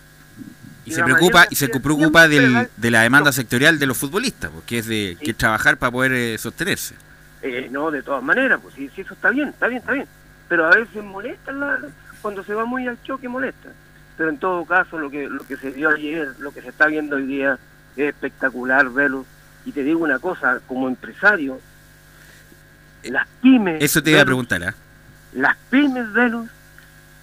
[0.88, 4.50] Y Y se preocupa, y se preocupa del- de la demanda sectorial de los futbolistas,
[4.50, 6.94] porque es de que trabajar para poder eh, sostenerse.
[7.42, 10.06] Eh, no, de todas maneras, pues si, si eso está bien, está bien, está bien.
[10.48, 11.78] Pero a veces molesta, la-
[12.22, 13.68] cuando se va muy al choque molesta.
[14.16, 16.86] Pero en todo caso, lo que lo que se vio ayer, lo que se está
[16.86, 17.58] viendo hoy día,
[17.96, 19.26] es espectacular verlo.
[19.66, 21.60] Y te digo una cosa, como empresario,
[23.04, 23.82] las pymes...
[23.82, 24.74] Eso te iba a preguntar, ¿ah?
[25.34, 26.48] Las pymes, Velus,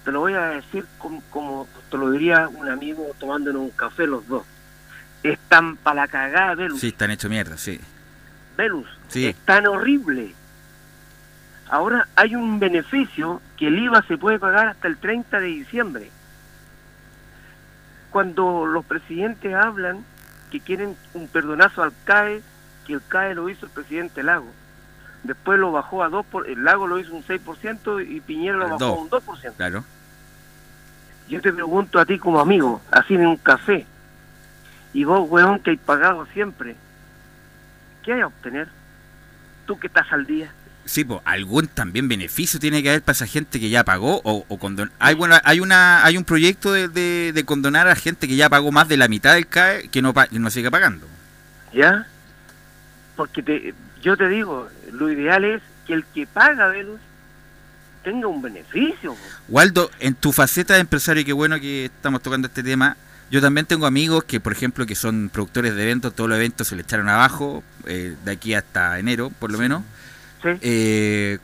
[0.06, 4.06] te lo voy a decir como, como te lo diría un amigo tomándonos un café
[4.06, 4.44] los dos.
[5.24, 6.78] Están para la cagada, Velus.
[6.78, 7.80] Sí, están hechos mierda, sí.
[8.56, 9.26] Velus, Sí.
[9.26, 10.32] es tan horrible.
[11.68, 16.10] Ahora hay un beneficio que el IVA se puede pagar hasta el 30 de diciembre.
[18.12, 20.04] Cuando los presidentes hablan
[20.52, 22.42] que quieren un perdonazo al CAE,
[22.86, 24.52] que el CAE lo hizo el presidente Lago.
[25.24, 28.68] Después lo bajó a 2%, por, el Lago lo hizo un 6% y Piñera lo
[28.68, 28.98] bajó a dos.
[29.00, 29.54] un 2%.
[29.56, 29.84] Claro.
[31.28, 33.84] Yo te pregunto a ti como amigo, así en un café,
[34.92, 36.76] y vos, weón, que hay pagado siempre,
[38.04, 38.68] ¿qué hay a obtener?
[39.66, 40.52] Tú que estás al día.
[40.84, 44.44] Sí, pues algún también beneficio tiene que haber para esa gente que ya pagó o,
[44.46, 48.28] o condon- hay bueno hay una hay un proyecto de, de- de condonar a gente
[48.28, 50.70] que ya pagó más de la mitad del CAE que no pa- que no sigue
[50.70, 51.08] pagando.
[51.72, 52.06] ¿Ya?
[53.16, 57.00] Porque te, yo te digo, lo ideal es que el que paga, Velus,
[58.06, 59.16] tenga un beneficio.
[59.48, 62.96] Waldo, en tu faceta de empresario, qué bueno que estamos tocando este tema.
[63.32, 66.68] Yo también tengo amigos que, por ejemplo, que son productores de eventos, todos los eventos
[66.68, 69.82] se le echaron abajo, eh, de aquí hasta enero, por lo menos.
[70.60, 71.38] Eh,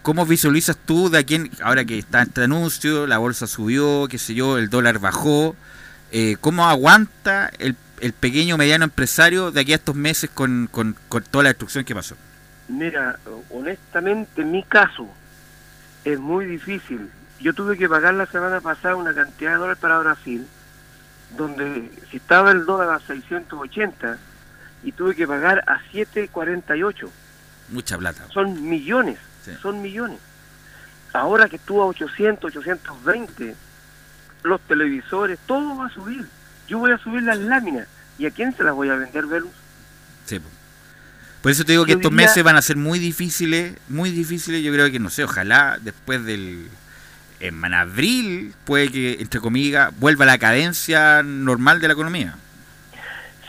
[0.00, 4.16] ¿Cómo visualizas tú de aquí, en- ahora que está este anuncio, la bolsa subió, qué
[4.16, 5.54] sé yo, el dólar bajó?
[6.12, 10.96] eh, ¿Cómo aguanta el, el pequeño mediano empresario de aquí a estos meses con, con-
[11.10, 12.16] con toda la destrucción que pasó?
[12.68, 13.18] Mira,
[13.50, 15.06] honestamente, en mi caso,
[16.04, 17.10] es muy difícil.
[17.40, 20.46] Yo tuve que pagar la semana pasada una cantidad de dólares para Brasil,
[21.36, 24.18] donde si estaba el dólar a 680
[24.82, 27.10] y tuve que pagar a 748.
[27.70, 28.26] Mucha plata.
[28.32, 29.52] Son millones, Sí.
[29.62, 30.18] son millones.
[31.12, 33.54] Ahora que estuvo a 800, 820,
[34.42, 36.26] los televisores, todo va a subir.
[36.68, 37.86] Yo voy a subir las láminas.
[38.18, 39.50] ¿Y a quién se las voy a vender, Velus?
[40.26, 40.40] Sí.
[41.42, 44.62] Por eso te digo que estos diría- meses van a ser muy difíciles, muy difíciles.
[44.62, 46.68] Yo creo que, no sé, ojalá después del.
[47.40, 52.36] En abril, puede que, entre comillas, vuelva la cadencia normal de la economía.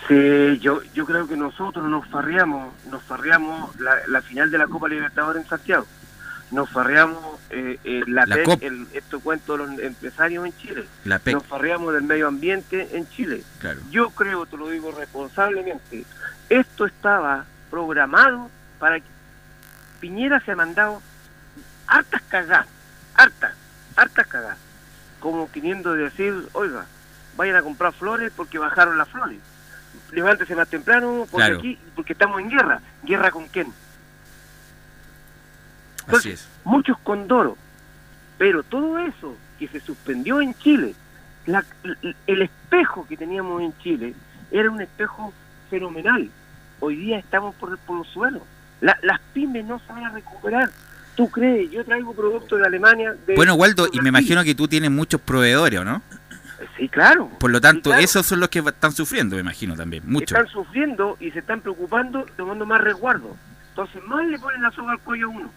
[0.08, 4.68] Sí, yo, yo creo que nosotros nos farreamos, nos farreamos la, la final de la
[4.68, 5.86] Copa Libertadores en Santiago.
[6.52, 8.64] Nos farreamos eh, eh, la, La PEC, Cop.
[8.64, 10.86] el, este cuento de los empresarios en Chile.
[11.06, 11.34] La PEC.
[11.36, 13.44] Nos farreamos del medio ambiente en Chile.
[13.60, 13.80] Claro.
[13.90, 16.04] Yo creo, te lo digo responsablemente,
[16.50, 19.06] esto estaba programado para que
[20.00, 21.02] Piñera se ha mandado
[21.88, 22.68] hartas cagadas,
[23.16, 23.54] hartas,
[23.96, 24.58] hartas cagadas,
[25.20, 26.86] como queriendo decir, oiga,
[27.38, 29.40] vayan a comprar flores porque bajaron las flores.
[30.12, 31.58] Levántese más temprano porque Claro.
[31.60, 32.82] aquí, porque estamos en guerra.
[33.04, 33.74] ¿Guerra con quién?
[36.08, 36.48] Así es.
[36.64, 37.58] muchos condoros.
[38.38, 40.96] Pero todo eso que se suspendió en Chile,
[41.46, 41.64] la-
[42.28, 44.14] el espejo que teníamos en Chile
[44.50, 45.32] era un espejo
[45.70, 46.30] fenomenal.
[46.82, 48.42] Hoy día estamos por, por los suelos.
[48.82, 50.70] La- las pymes no se van a recuperar.
[51.16, 51.72] ¿Tú crees?
[51.72, 53.16] Yo traigo productos de Alemania.
[53.26, 56.02] De, Bueno, Waldo, y me imagino que tú tienes muchos proveedores, ¿o no?
[56.78, 57.30] Sí, claro.
[57.40, 58.02] Por lo tanto, Sí, claro.
[58.04, 60.04] esos son los que están sufriendo, me imagino también.
[60.06, 60.32] Muchos.
[60.38, 63.36] Están sufriendo y se están preocupando tomando más resguardo.
[63.70, 65.52] Entonces, más le ponen la soga al cuello a uno.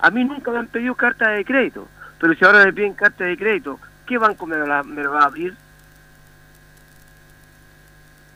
[0.00, 1.88] A mí nunca me han pedido carta de crédito,
[2.20, 5.20] pero si ahora me piden carta de crédito, ¿qué banco me la, me la va
[5.22, 5.54] a abrir?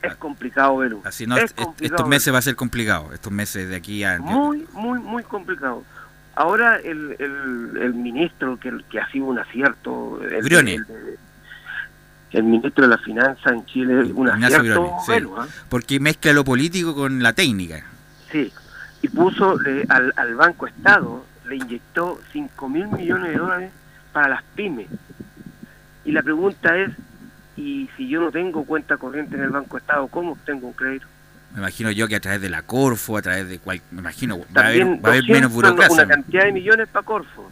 [0.02, 1.02] Es complicado, Velu.
[1.04, 3.12] Así no, es est- complicado, estos meses va a ser complicado.
[3.12, 4.18] Estos meses de aquí a.
[4.18, 5.84] muy, muy, muy complicado.
[6.34, 10.84] Ahora el, el, el ministro que, que ha sido un acierto, el, el,
[12.30, 15.12] el ministro de la finanza en Chile, un Ignacio acierto, sí.
[15.36, 15.46] ¿ah?
[15.68, 17.82] Porque mezcla lo político con la técnica.
[18.30, 18.52] Sí,
[19.02, 23.70] y puso le- al, al Banco Estado, le inyectó 5 mil millones de dólares
[24.12, 24.86] para las pymes.
[26.04, 26.90] Y la pregunta es,
[27.58, 31.06] ¿y si yo no tengo cuenta corriente en el Banco Estado, cómo obtengo un crédito?
[31.52, 33.80] Me imagino yo que a través de la Corfo, a través de cual.
[33.90, 36.04] Me imagino, va a haber, También va a haber 200, menos burocracia.
[36.04, 37.50] Una cantidad de millones para Corfo.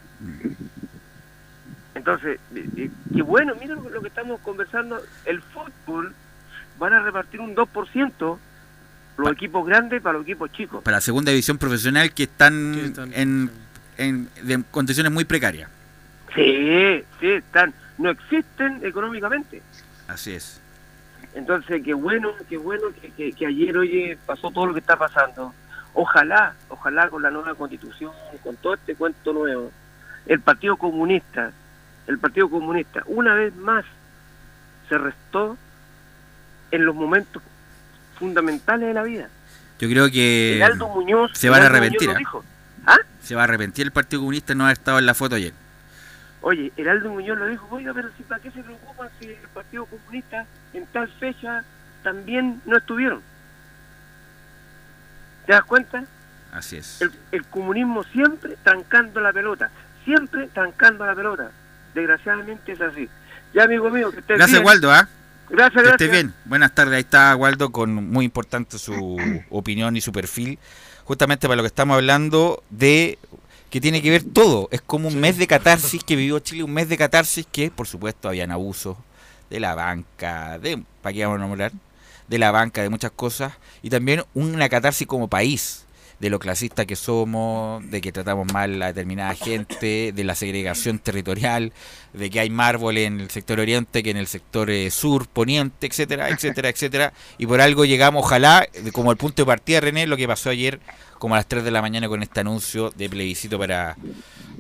[1.95, 2.39] Entonces,
[3.13, 6.15] qué bueno, mira lo, lo que estamos conversando, el fútbol
[6.79, 8.39] van a repartir un 2%,
[9.17, 10.85] los equipos grandes para los equipos chicos.
[10.85, 13.51] Para la segunda división profesional que están, en,
[13.97, 15.71] en de condiciones muy precarias.
[16.35, 19.63] Sí, sí, están, no existen económicamente.
[20.09, 20.61] Así es.
[21.35, 24.97] Entonces, qué bueno, qué bueno que, que- que ayer, oye, pasó todo lo que está
[24.97, 25.53] pasando.
[25.95, 29.71] Ojalá, ojalá con la nueva constitución, con todo este cuento nuevo,
[30.27, 31.53] el Partido Comunista,
[32.07, 33.85] el Partido Comunista, una vez más
[34.89, 35.57] se restó
[36.71, 37.43] en los momentos
[38.19, 39.29] fundamentales de la vida.
[39.79, 40.59] Yo creo que
[40.95, 42.11] Muñoz, se van a arrepentir.
[42.87, 42.97] ¿ah?
[43.23, 45.53] Se va a arrepentir el Partido Comunista no haber estado en la foto ayer.
[46.49, 49.85] Oye, Heraldo Muñoz lo dijo, oiga, pero si para qué se preocupan si el Partido
[49.87, 51.65] Comunista en tal fecha
[52.05, 53.21] también no estuvieron.
[55.45, 56.05] ¿Te das cuenta?
[56.53, 57.03] Así es.
[57.03, 59.71] El, el comunismo siempre trancando la pelota,
[60.05, 61.51] siempre trancando la pelota.
[61.95, 63.09] Desgraciadamente es así.
[63.53, 64.67] Ya, amigo mío, que estés Gracias, bien.
[64.69, 65.09] Waldo, ¿ah?
[65.51, 66.01] Gracias, Que gracias.
[66.01, 66.33] estés bien.
[66.45, 66.95] Buenas tardes.
[66.95, 69.17] Ahí está Waldo con muy importante su
[69.51, 70.61] opinión y su perfil.
[71.03, 73.19] Justamente para lo que estamos hablando de
[73.71, 74.69] que tiene que ver todo.
[74.71, 77.87] Es como un mes de catarsis que vivió Chile, un mes de catarsis que, por
[77.87, 78.97] supuesto, habían abusos
[79.51, 81.73] de la banca, de, ¿para qué vamos a nombrar?
[82.29, 83.53] De la banca, de muchas cosas.
[83.83, 85.86] Y también una catarsis como país,
[86.19, 90.99] de lo clasista que somos, de que tratamos mal a determinada gente, de la segregación
[90.99, 91.73] territorial,
[92.13, 95.87] de que hay mármol en el sector oriente que en el sector eh, sur, poniente,
[95.87, 97.13] etcétera, etcétera, etcétera.
[97.39, 100.81] Y por algo llegamos, ojalá, como el punto de partida, René, lo que pasó ayer,
[101.19, 103.97] como a las 3 de la mañana con este anuncio de plebiscito para,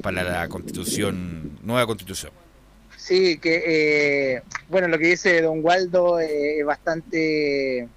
[0.03, 2.33] para la constitución, nueva constitución.
[2.97, 3.63] Sí, que
[4.37, 7.89] eh, bueno, lo que dice don Waldo eh, es bastante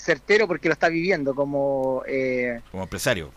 [0.00, 3.30] certero porque lo está viviendo como eh, Como empresario.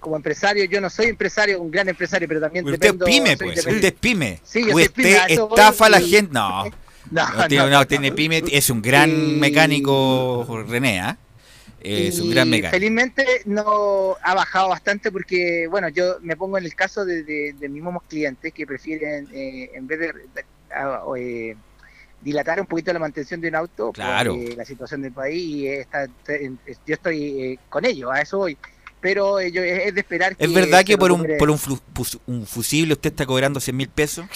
[0.00, 0.64] como empresario.
[0.64, 3.04] Yo no soy empresario, un gran empresario, pero también Usted es dependo.
[3.06, 3.58] pyme, pues.
[3.58, 4.40] Usted es pyme.
[4.44, 6.32] Sí, yo soy Usted pyme, estafa a la y- gente.
[6.32, 6.64] No.
[7.10, 8.42] No, No, tiene, no, tiene pyme.
[8.52, 11.16] Es un gran Y- mecánico, René, ¿ah?
[11.80, 12.72] Es un gran mecánico.
[12.76, 17.54] Felizmente no ha bajado bastante porque, bueno, yo me pongo en el caso de, de,
[17.58, 21.56] de mis mismos clientes que prefieren, eh, en vez de, de- a- o, eh,
[22.20, 24.34] dilatar un poquito la mantención de un auto Claro.
[24.34, 28.38] por eh, la situación del país y está, yo estoy eh, con ellos, a eso
[28.38, 28.56] voy.
[29.00, 31.48] Pero eh, yo- es, es de esperar ¿Es que verdad se que por un, por
[31.50, 34.26] un, fusible usted está cobrando 100 mil pesos?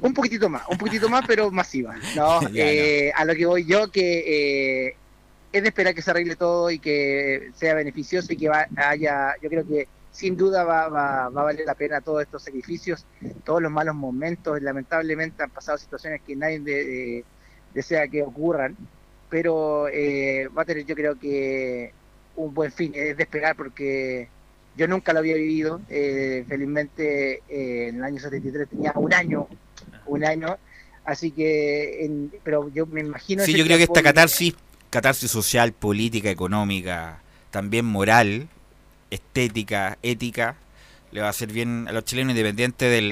[0.00, 1.94] un poquitito más, un poquitito más, pero masiva.
[2.14, 4.96] No, Ya, eh, a lo que voy yo que eh,
[5.52, 9.34] es de esperar que se arregle todo y que sea beneficioso y que va, haya,
[9.42, 13.04] yo creo que sin duda va, va, va a valer la pena todos estos sacrificios,
[13.44, 14.62] todos los malos momentos.
[14.62, 17.24] Lamentablemente han pasado situaciones que nadie de- de-
[17.74, 18.74] desea que ocurran,
[19.28, 21.92] pero eh, va a tener yo creo que
[22.36, 24.28] un buen fin, es de esperar porque
[24.74, 29.48] yo nunca lo había vivido, eh, felizmente eh, en el año 73 tenía un año,
[30.06, 30.56] un año,
[31.04, 33.44] así que, en- pero yo me imagino...
[33.44, 34.54] Sí, yo creo que esta catarsis,
[34.88, 38.48] catarsis social, política, económica, también moral,
[39.10, 40.56] estética, ética,
[41.12, 43.10] le va a hacer bien a los chilenos independientes del,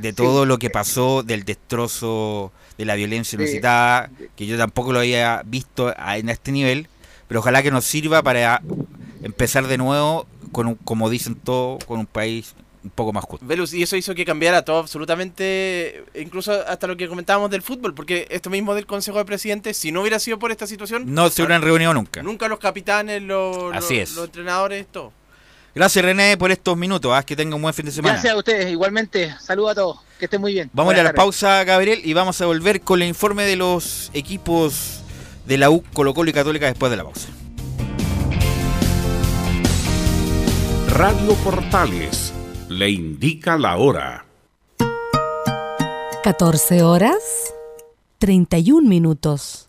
[0.00, 0.16] de, sí.
[0.16, 3.42] todo lo que pasó, del destrozo, de la violencia Sí.
[3.44, 6.88] inusitada, que yo tampoco lo había visto a- en este nivel,
[7.28, 8.60] pero ojalá que nos sirva para
[9.22, 13.46] empezar de nuevo, con un- como dicen todos, con un país un poco más justo.
[13.46, 17.94] Velus, y eso hizo que cambiara todo absolutamente, incluso hasta lo que comentábamos del fútbol,
[17.94, 21.30] porque esto mismo del Consejo de Presidentes, si no hubiera sido por esta situación, No
[21.30, 22.22] se hubieran reunido nunca.
[22.22, 24.16] nunca los capitanes, los, Así los- es.
[24.16, 25.12] los entrenadores, todo.
[25.74, 28.14] Gracias René por estos minutos, haz que tenga un buen fin de semana.
[28.14, 30.70] Gracias a ustedes, igualmente, saludos a todos, que estén muy bien.
[30.72, 33.56] Vamos a ir a la pausa, Gabriel, y vamos a volver con el informe de
[33.56, 35.00] los equipos
[35.46, 37.28] de la U, Colo Colo y Católica después de la pausa.
[40.90, 42.32] Radio Portales
[42.68, 44.26] le indica la hora.
[46.22, 47.52] 14 horas
[48.18, 49.68] 31 minutos.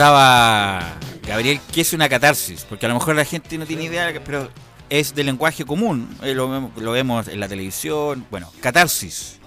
[0.00, 0.96] Preguntaba
[1.26, 4.48] Gabriel qué es una catarsis, porque a lo mejor la gente no tiene idea, pero
[4.88, 6.48] es de lenguaje común, eh, lo,
[6.90, 8.26] vemos- en la televisión.
[8.30, 9.38] Bueno, catarsis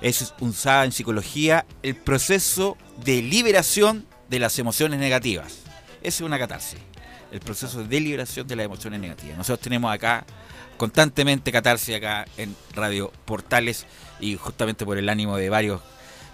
[0.00, 5.58] es usada en psicología el proceso de liberación de las emociones negativas.
[6.02, 6.80] Eso es una catarsis,
[7.30, 9.38] el proceso de liberación de las emociones negativas.
[9.38, 10.26] Nosotros tenemos acá
[10.78, 13.86] constantemente catarsis acá en Radio Portales
[14.18, 15.80] y justamente por el ánimo de varios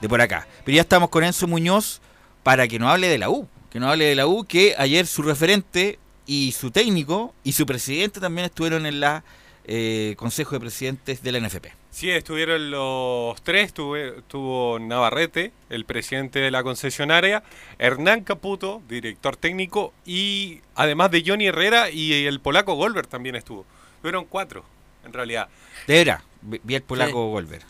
[0.01, 0.47] de por acá.
[0.65, 2.01] Pero ya estamos con Enzo Muñoz
[2.43, 5.07] para que nos hable de la U, que nos hable de la U, que ayer
[5.07, 9.25] su referente y su técnico y su presidente también estuvieron en la
[9.65, 11.67] eh, Consejo de Presidentes de la NFP.
[11.91, 17.43] Sí, estuvieron los tres, tuve- estuvo Navarrete, el presidente de la concesionaria,
[17.79, 23.67] Hernán Caputo, director técnico, y además de Johnny Herrera y el polaco Goldberg también estuvo.
[24.01, 24.65] Fueron cuatro,
[25.05, 25.49] en realidad.
[25.87, 27.63] De veras, vi al polaco Golver.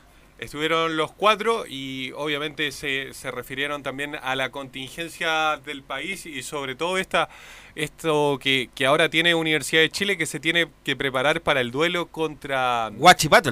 [0.42, 6.42] Estuvieron los cuatro y obviamente se, se refirieron también a la contingencia del país y
[6.42, 7.28] sobre todo esta,
[7.76, 11.70] esto que, que ahora tiene Universidad de Chile que se tiene que preparar para el
[11.70, 13.00] duelo contra final.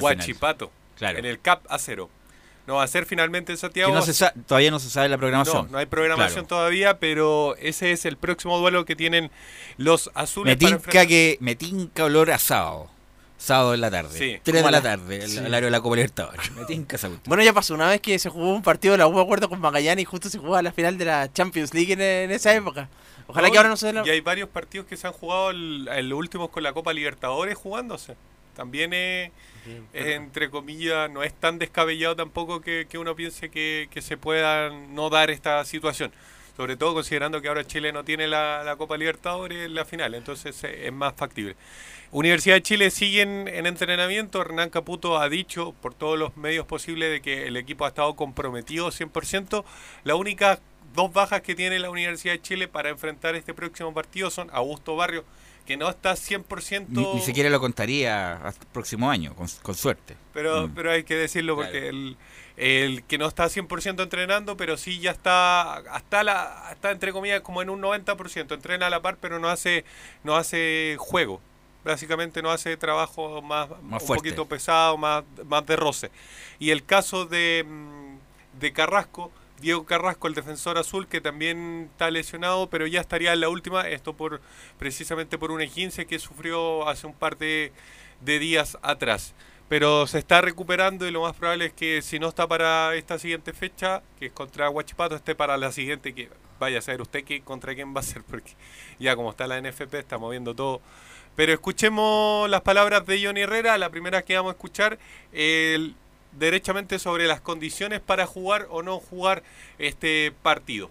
[0.00, 1.18] Huachipato, Claro.
[1.18, 2.08] en el CAP A0.
[2.66, 3.92] No va a ser finalmente en Santiago.
[3.94, 5.66] No se todavía no se sabe la programación.
[5.66, 6.46] No, no hay programación Claro.
[6.46, 9.30] todavía, pero ese es el próximo duelo que tienen
[9.76, 12.38] los azules Me para tinca que me tinca olor a
[13.40, 13.74] sábado.
[13.74, 14.18] En la tarde.
[14.18, 14.40] Sí.
[14.42, 15.38] 3 de la tarde, el sí.
[15.38, 16.50] horario de la Copa Libertadores.
[16.56, 17.28] Me tinca esa cuestión.
[17.28, 19.48] Bueno, ya pasó una vez que se jugó un partido de la U, me acuerdo,
[19.48, 22.54] con Magallanes y justo se jugaba la final de la Champions League en, en esa
[22.54, 22.88] época.
[23.26, 24.06] Ojalá No, que ahora no se la...
[24.06, 27.56] Y hay varios partidos que se han jugado, el, el últimos con la Copa Libertadores
[27.56, 28.16] jugándose.
[28.56, 29.30] También es,
[29.92, 34.16] es, entre comillas, no es tan descabellado tampoco que, que uno piense que, que se
[34.16, 36.12] pueda no dar esta situación.
[36.56, 40.14] Sobre todo considerando que ahora Chile no tiene la, la Copa Libertadores en la final,
[40.14, 41.56] entonces eh, es más factible.
[42.12, 44.40] Universidad de Chile sigue en, en entrenamiento.
[44.40, 48.16] Hernán Caputo ha dicho por todos los medios posibles de que el equipo ha estado
[48.16, 49.64] comprometido 100%.
[50.04, 50.58] La única
[50.94, 54.96] dos bajas que tiene la Universidad de Chile para enfrentar este próximo partido son Augusto
[54.96, 55.24] Barrio,
[55.64, 56.86] que no está 100%...
[56.88, 60.16] Ni, ni siquiera lo contaría hasta el próximo año, con, con suerte.
[60.32, 60.74] Pero, Mm.
[60.74, 62.16] pero hay que decirlo porque el,
[62.56, 67.40] el que no está 100% entrenando, pero sí ya está, hasta la, está entre comillas
[67.42, 69.84] como en un 90%, entrena a la par, pero no hace,
[70.24, 71.40] no hace juego.
[71.84, 74.30] Básicamente no hace trabajo más, Más un fuerte.
[74.30, 76.10] poquito pesado, más, más de roce.
[76.58, 82.10] Y el caso de, mm, de Carrasco, Diego Carrasco, el defensor azul, que también está
[82.10, 84.40] lesionado, pero ya estaría en la última, esto por
[84.78, 87.72] precisamente por un 15 que sufrió hace un par de,
[88.20, 89.34] de días atrás.
[89.68, 93.18] Pero se está recuperando y lo más probable es que si no está para esta
[93.18, 96.28] siguiente fecha, que es contra Huachipato, esté para la siguiente, que
[96.58, 98.52] vaya a saber usted que, contra quién va a ser, porque
[98.98, 100.80] ya como está la NFP está moviendo todo.
[101.36, 104.98] Pero escuchemos las palabras de Johnny Herrera, la primera que vamos a escuchar,
[105.32, 105.94] el-
[106.38, 109.42] derechamente sobre las condiciones para jugar o no jugar
[109.78, 110.90] este partido.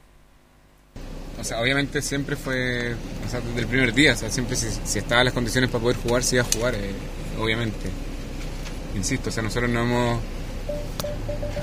[1.39, 5.23] O sea, obviamente siempre fue, desde el primer día, o sea, siempre si, si estaban
[5.23, 6.91] las condiciones para poder jugar, se iba a jugar, eh,
[7.39, 7.89] obviamente.
[8.95, 10.19] Insisto, o sea, nosotros no hemos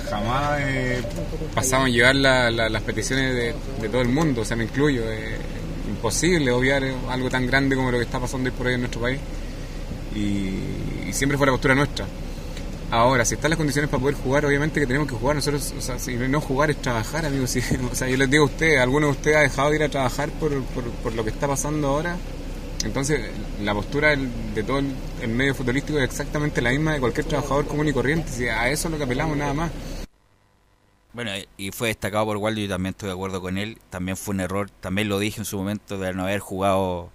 [0.09, 1.03] jamás eh,
[1.55, 4.65] pasado en llevar la- la- las peticiones de, de todo el mundo, o sea, me
[4.65, 5.03] incluyo.
[5.11, 5.37] eh,
[5.97, 9.01] imposible obviar algo tan grande como lo que está pasando hoy por hoy en nuestro
[9.01, 9.19] país.
[10.15, 12.07] Y, y siempre fue la postura nuestra.
[12.91, 15.35] Ahora, si están las condiciones para poder jugar, obviamente que tenemos que jugar.
[15.37, 17.51] Nosotros, o sea, si no jugar es trabajar, amigos.
[17.51, 17.61] Si-
[17.93, 19.89] o sea, yo les digo a ustedes, ¿alguno de ustedes ha dejado de ir a
[19.89, 22.17] trabajar por, por, por lo que está pasando ahora?
[22.85, 23.21] Entonces,
[23.65, 27.67] la postura del- de todo el, medio futbolístico es exactamente la misma de cualquier trabajador
[27.67, 28.51] común y corriente.
[28.51, 29.71] A eso es lo que apelamos nada más.
[31.17, 33.79] Bueno, y fue destacado por Waldo y también estoy de acuerdo con él.
[33.89, 37.11] También fue un error, también lo dije en su momento, de no haber jugado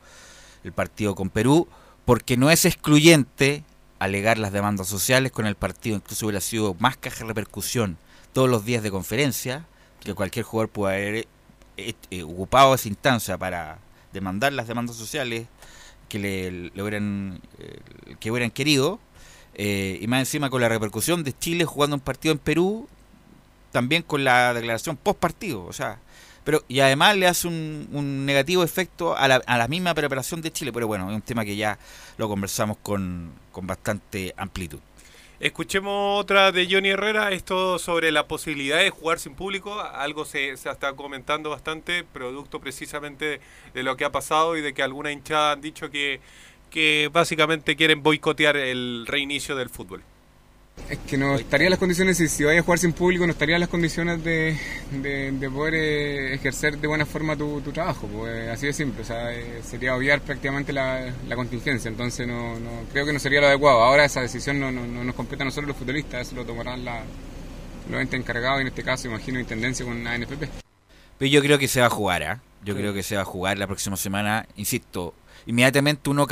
[0.63, 1.67] el partido con Perú,
[2.03, 3.63] porque no es excluyente
[3.99, 7.99] alegar las demandas sociales con el partido, incluso hubiera sido más caja de repercusión
[8.33, 9.67] todos los días de conferencia,
[9.99, 11.27] que cualquier jugador pueda haber
[11.77, 13.77] eh, eh, ocupado esa instancia para
[14.13, 15.45] demandar las demandas sociales
[16.09, 17.79] que le, le hubieran eh,
[18.19, 18.99] que hubieran querido
[19.53, 22.87] eh, y más encima con la repercusión de Chile jugando un partido en Perú
[23.71, 25.99] también con la declaración post partido o sea
[26.43, 30.41] pero y además le hace un, un negativo efecto a la, a la misma preparación
[30.41, 31.77] de Chile pero bueno es un tema que ya
[32.17, 34.79] lo conversamos con, con bastante amplitud
[35.41, 40.55] Escuchemos otra de Johnny Herrera, esto sobre la posibilidad de jugar sin público, algo se,
[40.55, 43.41] se está comentando bastante, producto precisamente
[43.73, 46.21] de lo que ha pasado y de que alguna hinchada han dicho que,
[46.69, 50.03] que básicamente quieren boicotear el reinicio del fútbol.
[50.89, 53.31] Es que no estaría en las condiciones, si, si vayas a jugar sin público, no
[53.31, 54.57] estaría en las condiciones de,
[54.91, 58.07] de, de poder eh, ejercer de buena forma tu, tu trabajo.
[58.07, 61.87] Pues, así de simple, o sea, eh, sería obviar prácticamente la, la contingencia.
[61.87, 63.81] Entonces, no, no creo que no sería lo adecuado.
[63.83, 66.83] Ahora, esa decisión no, no, no nos compete a nosotros los futbolistas, eso lo tomarán
[66.83, 67.03] la,
[67.89, 70.43] los entes encargados, en este caso, imagino, Intendencia con la NFP.
[71.17, 72.41] Pero yo creo que se va a jugar, ¿ah?
[72.63, 74.45] Yo creo que se va a jugar la próxima semana.
[74.55, 75.15] Insisto,
[75.45, 76.27] inmediatamente uno...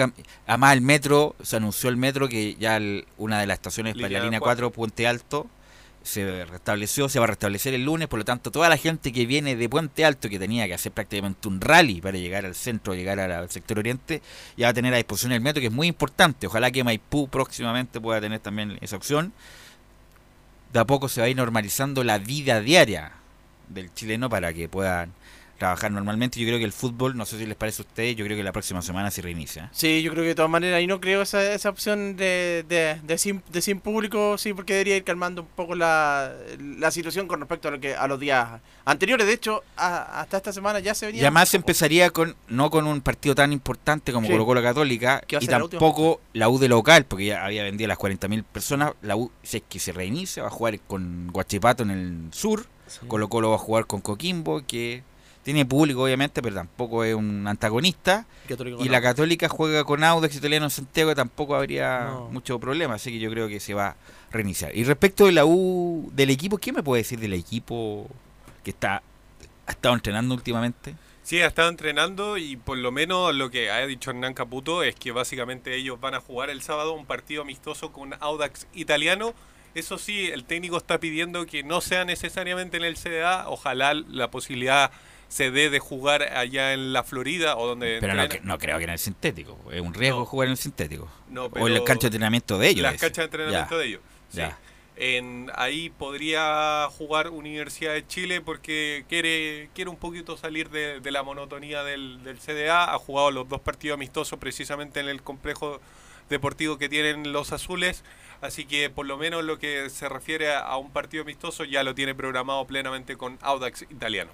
[0.48, 4.04] Además, el metro, se anunció el metro que ya el- una de las estaciones para
[4.04, 5.48] la Línea línea 4, 4, Puente Alto,
[6.02, 8.08] se restableció, se va a restablecer el lunes.
[8.08, 10.92] Por lo tanto, toda la gente que viene de Puente Alto, que tenía que hacer
[10.92, 14.22] prácticamente un rally para llegar al centro, llegar al sector oriente,
[14.58, 16.48] ya va a tener a disposición el metro, que es muy importante.
[16.48, 19.34] Ojalá que Maipú próximamente pueda tener también esa opción.
[20.72, 23.12] De a poco se va a ir normalizando la vida diaria
[23.68, 25.14] del chileno para que puedan
[25.60, 26.40] trabajar normalmente.
[26.40, 28.44] Yo creo que el fútbol, no sé si les parece a ustedes, yo creo que
[28.44, 29.70] la próxima semana se reinicia.
[29.74, 33.00] Sí, yo creo que de todas maneras, y no creo esa, esa opción de, de,
[33.04, 37.28] de, sin, de sin público, sí, porque debería ir calmando un poco la, la situación
[37.28, 39.28] con respecto a lo que a los días anteriores.
[39.28, 41.22] De hecho, a- hasta esta semana ya se venía.
[41.22, 44.32] Y además empezaría con no con un partido tan importante como Sí.
[44.34, 47.98] Colo Colo Católica a y tampoco la U de local, porque ya había vendido las
[47.98, 48.94] 40.000 personas.
[49.02, 52.66] La U, si es que se reinicia, va a jugar con Guachipato en el sur.
[53.08, 55.04] Colo Colo va a jugar con Coquimbo, que
[55.50, 58.28] tiene público obviamente, pero tampoco es un antagonista.
[58.48, 59.14] Católico y la Audax.
[59.16, 62.30] Católica juega con Audax Italiano en Santiago, tampoco habría No.
[62.32, 63.96] mucho problema, así que yo creo que se va a
[64.30, 64.76] reiniciar.
[64.76, 68.08] Y respecto de la U, del equipo, ¿qué me puede decir del equipo
[68.64, 69.02] que está
[69.66, 70.94] ha estado entrenando últimamente?
[71.24, 74.94] Sí, ha estado entrenando y por lo menos lo que ha dicho Hernán Caputo es
[74.94, 79.34] que básicamente ellos van a jugar el sábado un partido amistoso con Audax italiano.
[79.74, 84.30] Eso sí, el técnico está pidiendo que no sea necesariamente en el CDA, ojalá la
[84.30, 84.92] posibilidad
[85.30, 88.14] se dé de jugar allá en la Florida o donde Pero
[88.44, 90.26] no, creo que en el sintético, es un riesgo No.
[90.26, 91.10] jugar en el sintético.
[91.30, 92.82] No, o en pero la cancha de entrenamiento de ellos.
[92.84, 94.02] Las canchas de entrenamiento Ya, de ellos.
[94.30, 94.38] sí.
[94.40, 94.58] Ya.
[95.02, 101.12] En, ahí podría jugar Universidad de Chile porque quiere, quiere un poquito salir de, de
[101.12, 102.94] la monotonía del, del CDA.
[102.94, 105.80] Ha jugado los dos partidos amistosos precisamente en el complejo
[106.30, 108.04] deportivo que tienen los azules.
[108.42, 111.84] Así que por lo menos lo que se refiere a, a un partido amistoso ya
[111.84, 114.32] lo tiene programado plenamente con Audax italiano.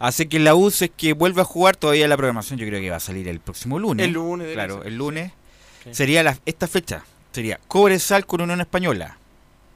[0.00, 2.80] Así que la U, si es que vuelve a jugar, todavía la programación yo creo
[2.80, 4.06] que va a salir el próximo lunes.
[4.06, 5.30] El lunes, Claro, el lunes.
[5.84, 5.90] Sí.
[5.94, 7.04] Sería la, esta fecha.
[7.32, 9.18] Sería Cobresal con Unión Española.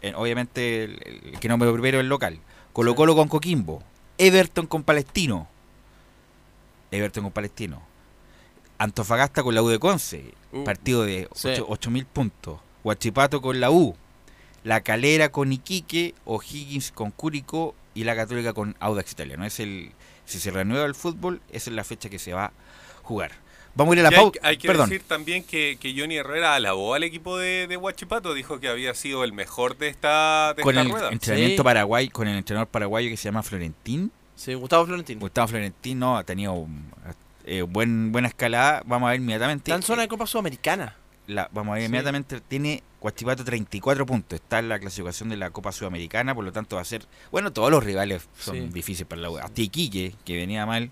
[0.01, 2.39] Eh, obviamente el, el que no me primero el local.
[2.73, 3.83] Colo Colo con Coquimbo.
[4.17, 5.47] Everton con Palestino.
[6.91, 7.83] Everton con Palestino.
[8.79, 10.33] Antofagasta con la U de Conce.
[10.53, 11.49] Uh, partido de sí.
[11.49, 12.61] 8.000 puntos.
[12.83, 13.95] Huachipato con la U.
[14.63, 16.15] La Calera con Iquique.
[16.25, 17.75] O'Higgins con Curicó.
[17.95, 19.45] Y la Católica con Audax Italiano.
[19.45, 19.93] Es el,
[20.25, 22.53] si se renueva el fútbol, esa es la fecha que se va a
[23.03, 23.33] jugar.
[23.77, 24.41] Vamos a ir a la hay, pausa.
[24.43, 24.89] hay que Perdón.
[24.89, 28.95] decir también que, que Johnny Herrera alabó al equipo de, de Huachipato, dijo que había
[28.95, 31.09] sido el mejor de esta, de con esta el rueda.
[31.11, 31.65] entrenamiento Sí.
[31.65, 34.13] paraguay, con el entrenador paraguayo que se llama Florentín.
[34.37, 35.21] Sí, Gustavo Florentino.
[35.21, 36.67] Gustavo Florentino ha tenido
[37.47, 38.83] eh, buen, buena escalada.
[38.87, 39.71] Vamos a ver inmediatamente.
[39.73, 40.97] Está en zona de Copa Sudamericana.
[41.27, 41.87] La- vamos a ver Sí.
[41.87, 42.41] inmediatamente.
[42.41, 44.39] Tiene Guachipato 34 puntos.
[44.41, 46.35] Está en la clasificación de la Copa Sudamericana.
[46.35, 47.07] Por lo tanto, va a ser.
[47.31, 48.61] Bueno, todos los rivales son Sí.
[48.73, 49.39] difíciles para la U.
[49.39, 50.91] Hasta Iquique, que venía mal,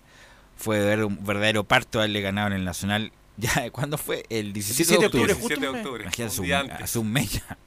[0.55, 3.11] fue ver un verdadero parto haberle ganado en el Nacional.
[3.35, 4.25] Ya, ¿Cuándo fue?
[4.29, 5.33] El 17 de 17 de octubre.
[5.33, 5.85] octubre, justo 17 de un mes.
[5.85, 6.03] octubre.
[6.03, 7.57] Imagínate, hace un mes ya,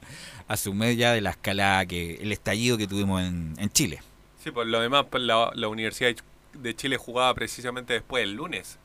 [0.47, 3.99] hace un mes ya de la escalada, que el estallido que tuvimos en, en Chile.
[4.41, 6.15] Sí, por lo demás, pues, la, la Universidad
[6.53, 8.79] de Chile jugaba precisamente después el lunes.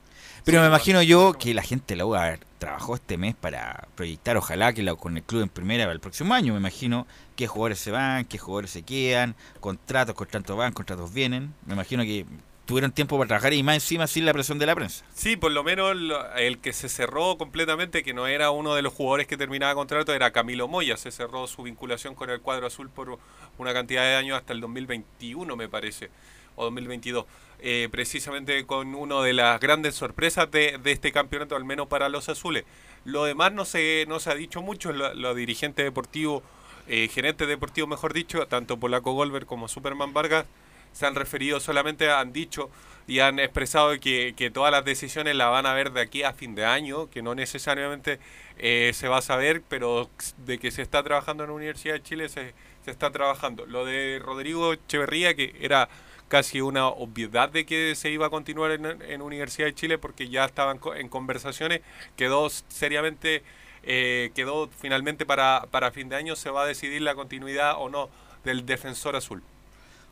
[0.45, 3.16] Pero me no, imagino yo que la gente de la U a ver, trabajó este
[3.16, 6.53] mes para proyectar, ojalá que la, con el club en primera para el próximo año.
[6.53, 11.55] Me imagino qué jugadores se van, qué jugadores se quedan, contratos, contratos van, contratos vienen.
[11.66, 12.26] Me imagino que
[12.64, 15.05] tuvieron tiempo para trabajar y más encima sin la presión de la prensa.
[15.14, 18.82] Sí, por lo menos lo- el que se cerró completamente, que no era uno de
[18.82, 20.97] los jugadores que terminaba contrato, era Camilo Moya.
[20.97, 23.18] Se cerró su vinculación con el cuadro azul por
[23.59, 26.11] una cantidad de años hasta el 2021, me parece.
[26.57, 27.25] O 2022.
[27.65, 32.29] Eh, precisamente con una de las grandes sorpresas de, este campeonato, al menos para los
[32.29, 32.65] azules.
[33.05, 36.43] Lo demás no se, no se ha dicho mucho, lo- los dirigentes deportivos,
[36.89, 40.47] eh, gerentes deportivos, mejor dicho, tanto Polaco Golver como Superman Vargas,
[40.93, 42.71] se han referido solamente, han dicho
[43.07, 46.33] y han expresado que, que todas las decisiones las van a ver de aquí a
[46.33, 48.19] fin de año, que no necesariamente
[48.59, 52.03] eh, se va a saber, pero de que se está trabajando en la Universidad de
[52.03, 53.67] Chile se, se está trabajando.
[53.67, 55.89] Lo de Rodrigo Echeverría, que era
[56.33, 60.30] casi una obviedad de que se iba a continuar en, en Universidad de Chile porque
[60.30, 61.83] ya estaban en conversaciones,
[62.16, 63.43] quedó seriamente,
[63.83, 67.91] eh, quedó finalmente para, para fin de año, se va a decidir la continuidad o
[67.91, 68.09] no
[68.45, 69.43] del defensor azul.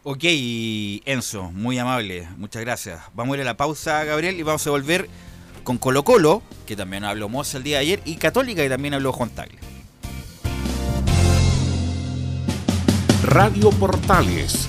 [0.02, 0.24] Ok,
[1.06, 3.00] Enzo, muy amable, muchas gracias.
[3.14, 5.08] Vamos a ir a la pausa, Gabriel, y vamos a volver
[5.64, 8.92] con Colo Colo, que también habló Moza el día de ayer, y Católica, que también
[8.92, 9.58] habló Juan Tagle.
[13.22, 14.68] Radio Portales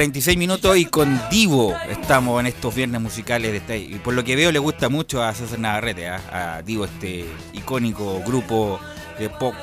[0.00, 4.24] 46 minutos y con Divo estamos en estos viernes musicales de este, y por lo
[4.24, 6.56] que veo le gusta mucho a César Navarrete, ¿ah?
[6.56, 8.80] a Divo, este icónico grupo
[9.18, 9.54] de pop,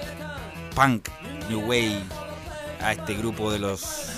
[0.75, 1.09] punk,
[1.49, 2.03] new wave,
[2.83, 4.11] a este grupo de los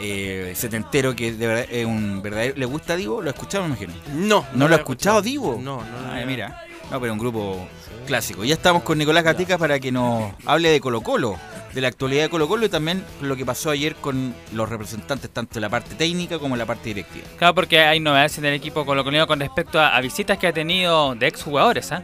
[0.00, 2.56] eh, setenteros que de verdad es un verdadero...
[2.56, 3.22] ¿Le gusta Divo?
[3.22, 3.92] ¿Lo ha escuchado, me imagino?
[4.14, 5.22] No, ¿No, no lo ha he escuchado escuchado.
[5.22, 5.60] Divo?
[5.62, 6.26] No, no, Ay, no.
[6.26, 6.64] mira.
[6.90, 7.64] No, pero un grupo
[8.08, 8.44] clásico.
[8.44, 11.36] Ya estamos con Nicolás Gatica para que nos hable de Colo Colo,
[11.72, 15.30] de la actualidad de Colo Colo y también lo que pasó ayer con los representantes
[15.30, 17.26] tanto de la parte técnica como de la parte directiva.
[17.36, 20.52] Claro, porque hay novedades en el equipo colocolino con respecto a, a visitas que ha
[20.52, 21.92] tenido de exjugadores.
[21.92, 22.02] ¿ah?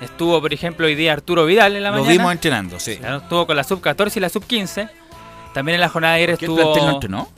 [0.00, 2.12] Estuvo, por ejemplo, hoy día Arturo Vidal en la Lo mañana.
[2.12, 2.96] vimos entrenando, sí.
[2.96, 4.90] Claro, estuvo con la sub-14 y la sub-15.
[5.54, 6.72] También en la jornada de ayer ¿Qué el estuvo...
[6.72, 7.28] plantel no entrenó?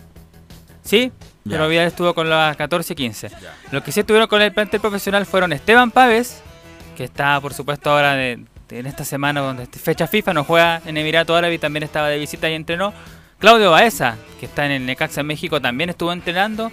[0.83, 1.13] Sí,
[1.45, 1.51] Ya.
[1.51, 3.31] pero Vidal estuvo con las 14 y 15.
[3.73, 6.41] Los que sí estuvieron con el plantel profesional fueron Esteban Paves,
[6.97, 10.81] que está, por supuesto, ahora de- en esta semana, donde es fecha FIFA, no juega
[10.85, 12.93] en Emirato Árabe y también estaba de visita y entrenó.
[13.39, 16.73] Claudio Baeza, que está en el Necaxa en México, también estuvo entrenando.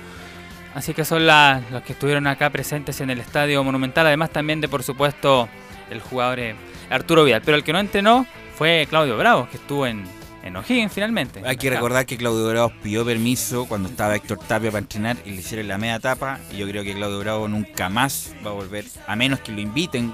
[0.75, 4.07] Así que son la- los que estuvieron acá presentes en el Estadio Monumental.
[4.07, 5.47] Además también de, por supuesto,
[5.91, 6.55] el jugador eh,
[6.89, 7.41] Arturo Vidal.
[7.45, 8.25] Pero el que no entrenó
[8.55, 10.03] fue Claudio Bravo, que estuvo en,
[10.41, 11.41] en O'Higgins finalmente.
[11.45, 15.31] Hay que recordar que Claudio Bravo pidió permiso cuando estaba Héctor Tapia para entrenar y
[15.31, 16.39] le hicieron la media tapa.
[16.51, 19.61] Y yo creo que Claudio Bravo nunca más va a volver, a menos que lo
[19.61, 20.11] inviten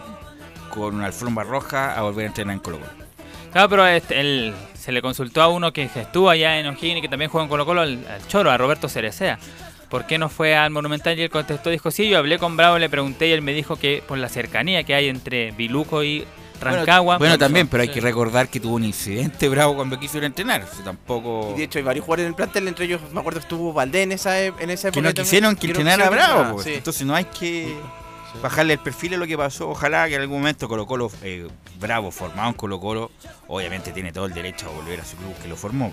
[0.70, 2.92] con una alfombra roja, a volver a entrenar en Colo Colo.
[3.52, 7.02] Claro, pero este, él, se le consultó a uno que estuvo allá en O'Higgins y
[7.02, 9.40] que también jugó en Colo Colo, al, al Choro, a Roberto Cerecea.
[9.90, 11.18] ¿Por qué no fue al Monumental?
[11.18, 13.76] Y él contestó, dijo, sí, yo hablé con Bravo, le pregunté y él me dijo
[13.76, 16.26] que por la cercanía que hay entre Biluco y
[16.62, 17.18] Rancagua.
[17.18, 20.28] Bueno, también, pero hay que recordar que tuvo un incidente bravo cuando quiso ir a
[20.28, 20.62] entrenar.
[20.64, 21.54] O sea, tampoco.
[21.56, 23.74] Y de hecho hay varios jugadores en el plantel, entre ellos me acuerdo que estuvo
[23.74, 25.02] Valdés en esa, e- en esa época.
[25.02, 26.54] que no quisieron que entrenara Bravo.
[26.54, 26.66] pues.
[26.66, 26.74] sí.
[26.76, 27.76] Entonces no hay que
[28.42, 29.70] bajarle el perfil a lo que pasó.
[29.70, 31.48] Ojalá que en algún momento Colo Colo, eh,
[31.80, 33.12] Bravo, formado en Colo Colo,
[33.48, 35.92] obviamente tiene todo el derecho a volver a su club que lo formó.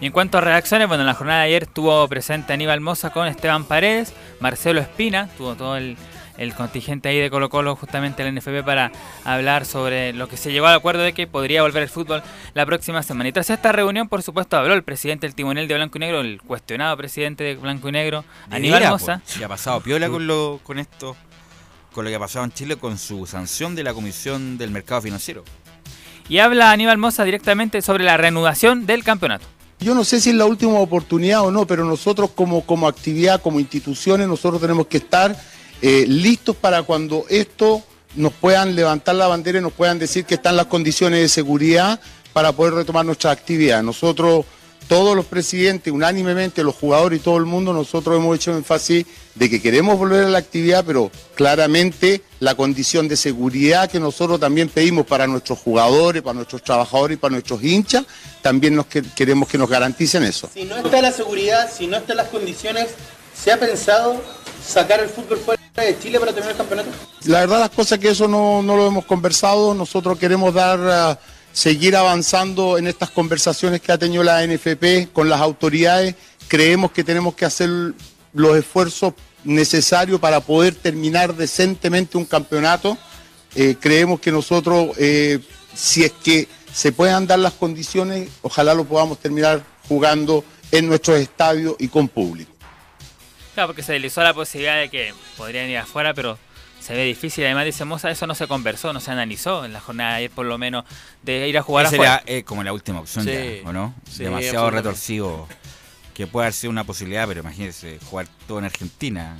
[0.00, 3.10] Y en cuanto a reacciones, bueno, en la jornada de ayer estuvo presente Aníbal Moza
[3.10, 5.96] con Esteban Paredes, Marcelo Espina, tuvo todo el,
[6.36, 8.90] el contingente ahí de Colo Colo justamente el NFP para
[9.24, 12.22] hablar sobre lo que se llegó al acuerdo de que podría volver el fútbol
[12.54, 13.28] la próxima semana.
[13.28, 16.20] Y tras esta reunión, por supuesto, habló el presidente del timonel de Blanco y Negro,
[16.20, 19.20] el cuestionado presidente de Blanco y Negro, Aníbal Moza.
[19.24, 21.16] pues, si ha pasado piola con, lo, con esto,
[21.94, 25.00] con lo que ha pasado en Chile con su sanción de la Comisión del Mercado
[25.02, 25.44] Financiero.
[26.28, 29.46] Y habla Aníbal Moza directamente sobre la reanudación del campeonato.
[29.78, 33.40] Yo no sé si es la última oportunidad o no, pero nosotros como, como actividad,
[33.40, 35.36] como instituciones, nosotros tenemos que estar
[35.82, 37.82] eh, listos para cuando esto
[38.16, 42.00] nos puedan levantar la bandera y nos puedan decir que están las condiciones de seguridad
[42.32, 43.82] para poder retomar nuestra actividad.
[43.82, 44.46] Nosotros,
[44.88, 49.50] todos los presidentes, unánimemente, los jugadores y todo el mundo, nosotros hemos hecho énfasis de
[49.50, 54.68] que queremos volver a la actividad, pero claramente la condición de seguridad que nosotros también
[54.68, 58.04] pedimos para nuestros jugadores, para nuestros trabajadores y para nuestros hinchas,
[58.42, 60.48] también nos que- queremos que nos garanticen eso.
[60.54, 62.88] Si no está la seguridad, si no están las condiciones,
[63.36, 64.22] ¿se ha pensado
[64.66, 66.90] sacar el fútbol fuera de Chile para terminar el campeonato?
[67.24, 71.18] La verdad las cosas que eso no, no lo hemos conversado, nosotros queremos dar, ah,
[71.52, 76.14] seguir avanzando en estas conversaciones que ha tenido la NFP con las autoridades,
[76.48, 77.70] creemos que tenemos que hacer
[78.34, 79.14] los esfuerzos
[79.44, 82.96] necesarios para poder terminar decentemente un campeonato,
[83.56, 85.38] Eh, creemos que nosotros, eh,
[85.74, 91.20] si es que se puedan dar las condiciones, ojalá lo podamos terminar jugando en nuestros
[91.20, 92.50] estadios y con público.
[93.54, 96.36] Claro, porque se deslizó la posibilidad de que podrían ir afuera, pero
[96.80, 97.44] se ve difícil.
[97.44, 100.30] Además, dice Moza, eso no se conversó, no se analizó en la jornada de ayer,
[100.32, 100.84] por lo menos,
[101.22, 102.22] de ir a jugar Esa afuera.
[102.26, 103.30] era eh, como la última opción, Sí.
[103.62, 103.94] ya, ¿o no?
[104.10, 105.46] Sí, Demasiado retorcido.
[106.14, 109.36] Que puede haber sido una posibilidad, pero imagínense, jugar todo en Argentina.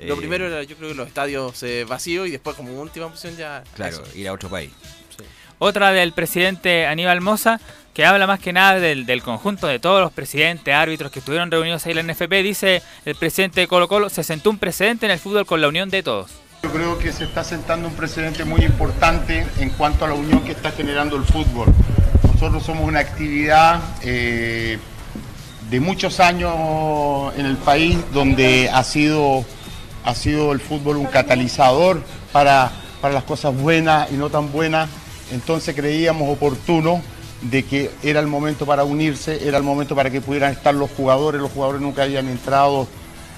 [0.00, 3.06] Lo Eh, primero era, yo creo que los estadios eh, vacíos y después como última
[3.06, 3.62] opción ya...
[3.74, 4.18] Claro, eso.
[4.18, 4.72] ir a otro país.
[5.58, 7.60] Otra del presidente Aníbal Moza,
[7.94, 11.50] que habla más que nada del, del conjunto de todos los presidentes, árbitros que estuvieron
[11.50, 12.30] reunidos ahí en la NFP.
[12.42, 15.68] Dice el presidente de Colo Colo, se sentó un precedente en el fútbol con la
[15.68, 16.30] unión de todos.
[16.62, 20.42] Yo creo que se está sentando un precedente muy importante en cuanto a la unión
[20.44, 21.72] que está generando el fútbol.
[22.34, 24.78] Nosotros somos una actividad eh,
[25.70, 26.52] de muchos años
[27.36, 29.44] en el país donde ha sido,
[30.04, 32.02] ha sido el fútbol un catalizador
[32.32, 34.88] para, para las cosas buenas y no tan buenas.
[35.32, 37.02] Entonces creíamos oportuno
[37.42, 40.90] de que era el momento para unirse, era el momento para que pudieran estar los
[40.90, 41.40] jugadores.
[41.40, 42.86] Los jugadores nunca habían entrado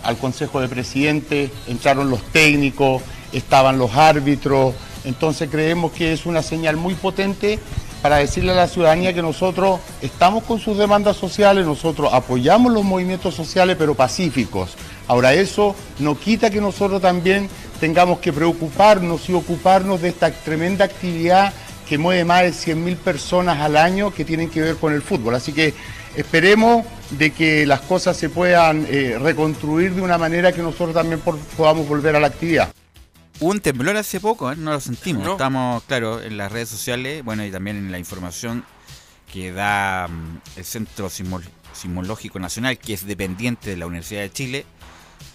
[0.02, 3.02] al Consejo de Presidentes, entraron los técnicos,
[3.32, 4.74] estaban los árbitros.
[5.04, 7.58] Entonces creemos que es una señal muy potente
[8.03, 12.84] para decirle a la ciudadanía que nosotros estamos con sus demandas sociales, nosotros apoyamos los
[12.84, 14.76] movimientos sociales pero pacíficos.
[15.07, 17.49] Ahora eso no quita que nosotros también
[17.80, 21.53] tengamos que preocuparnos y ocuparnos de esta tremenda actividad
[21.88, 25.34] que mueve más de 100.000 personas al año que tienen que ver con el fútbol.
[25.34, 25.74] Así que
[26.16, 31.20] esperemos de que las cosas se puedan eh, reconstruir de una manera que nosotros también
[31.57, 32.68] podamos volver a la actividad.
[33.41, 34.57] Hubo un temblor hace poco, ¿eh?
[34.57, 35.24] no lo sentimos.
[35.24, 35.32] No.
[35.32, 38.64] Estamos, claro, en las redes sociales, bueno, y también en la información
[39.32, 44.32] que da mm, el Centro Sismo- Sismológico Nacional, que es dependiente de la Universidad de
[44.32, 44.66] Chile.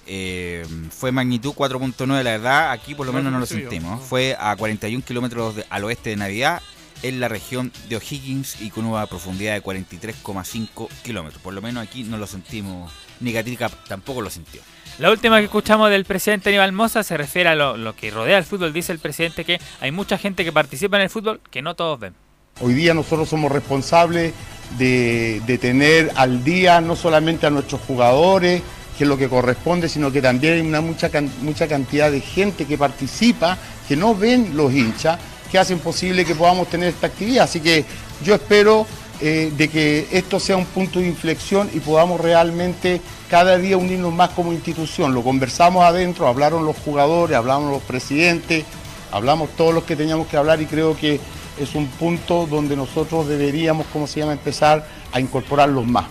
[0.05, 3.55] Eh, fue magnitud 4.9, la verdad, aquí por lo No, menos no lo yo.
[3.55, 4.01] sentimos.
[4.03, 6.61] Fue a 41 kilómetros al oeste de Navidad,
[7.03, 11.41] en la región de O'Higgins y con una profundidad de 43,5 kilómetros.
[11.41, 12.91] Por lo menos aquí no lo sentimos,
[13.23, 14.61] ni Gatica tampoco lo sintió.
[14.99, 18.37] La última que escuchamos del presidente Aníbal Moza se refiere a lo, lo que rodea
[18.37, 18.73] el fútbol.
[18.73, 21.99] Dice el presidente que hay mucha gente que participa en el fútbol que no todos
[21.99, 22.13] ven.
[22.61, 24.33] Hoy día nosotros somos responsables
[24.77, 28.61] de, de tener al día no solamente a nuestros jugadores,
[28.95, 31.09] que es lo que corresponde, sino que también hay una mucha,
[31.41, 33.57] mucha cantidad de gente que participa,
[33.87, 35.17] que no ven los hinchas,
[35.51, 37.45] que hacen posible que podamos tener esta actividad.
[37.45, 37.85] Así que
[38.23, 38.85] yo espero
[39.21, 44.13] eh, de que esto sea un punto de inflexión y podamos realmente cada día unirnos
[44.13, 45.13] más como institución.
[45.13, 48.65] Lo conversamos adentro, hablaron los jugadores, hablaron los presidentes,
[49.11, 51.19] hablamos todos los que teníamos que hablar y creo que
[51.57, 56.05] es un punto donde nosotros deberíamos, ¿cómo se llama?, empezar a incorporarlos más.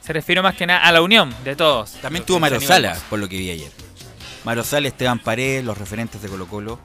[0.00, 1.92] Se refiere más que nada a la unión de todos.
[1.94, 3.72] También tuvo 15 Mario Sala, por lo que vi ayer.
[4.44, 6.78] Mario Sala, Esteban Paredes, los referentes de Colo Colo.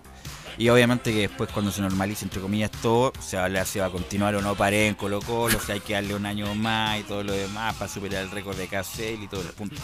[0.62, 3.80] Y obviamente que después cuando se normalice, entre comillas, todo, se va a hablar si
[3.80, 6.54] va a continuar o no Paredes en Colo Colo, si hay que darle un año
[6.54, 9.82] más y todo lo demás para superar el récord de Casel y todo el punto.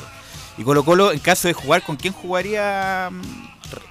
[0.56, 3.10] Y Colo Colo, en caso de jugar, ¿con quién jugaría?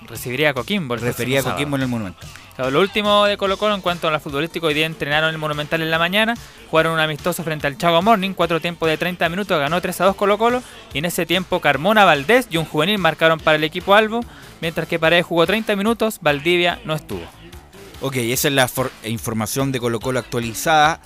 [0.09, 0.95] Recibiría a Coquimbo.
[0.95, 2.29] el Refería a Coquimbo en el Monumental.
[2.55, 5.35] Claro, lo último de Colo Colo en cuanto a la futbolística, hoy día entrenaron en
[5.35, 6.35] el Monumental en la mañana,
[6.71, 10.05] jugaron un amistoso frente al Chago Morning, cuatro tiempos de 30 minutos, ganó 3 a
[10.07, 10.63] 2 Colo Colo,
[10.95, 14.21] y en ese tiempo Carmona, Valdés y un juvenil marcaron para el equipo Albo,
[14.63, 17.23] mientras que Paredes jugó 30 minutos, Valdivia no estuvo.
[18.01, 21.01] Ok, esa es la for- información de Colo Colo actualizada.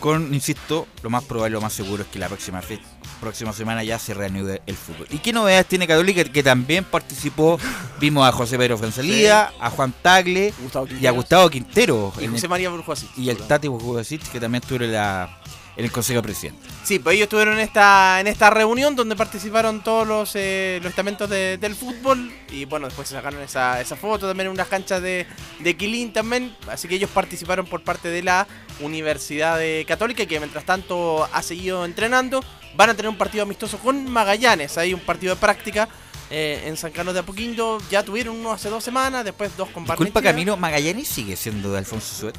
[0.00, 2.78] Con, insisto, lo más probable, lo más seguro es que la próxima fe-
[3.24, 5.06] próxima semana ya se reanude el fútbol.
[5.10, 6.22] ¿Y qué novedades tiene Católica?
[6.24, 7.58] Que también participó,
[8.00, 10.54] vimos a José Pedro Francelía, a Juan Tagle
[11.00, 12.12] y a Gustavo Quintero.
[12.20, 13.08] Y José el- María Burjuasic.
[13.18, 15.38] Y el Tati Burjuasic, que también estuvo en, la,
[15.76, 16.68] en el Consejo de Presidente.
[16.84, 20.90] Sí, pues ellos estuvieron en esta, en esta reunión donde participaron todos los, eh, los
[20.90, 22.30] estamentos de- del fútbol.
[22.50, 25.26] Y bueno, después se sacaron esa, esa foto también en unas canchas de,
[25.60, 26.54] de Quilín también.
[26.70, 28.46] Así que ellos participaron por parte de la
[28.80, 32.44] Universidad de Católica, que mientras tanto ha seguido entrenando.
[32.76, 34.76] Van a tener un partido amistoso con Magallanes.
[34.78, 35.88] Hay un partido de práctica
[36.30, 37.78] eh, en San Carlos de Apoquindo.
[37.90, 40.20] Ya tuvieron uno hace dos semanas, después dos con Disculpa.
[40.22, 42.36] Camilo, ¿Magallanes sigue siendo de Alfonso Suet?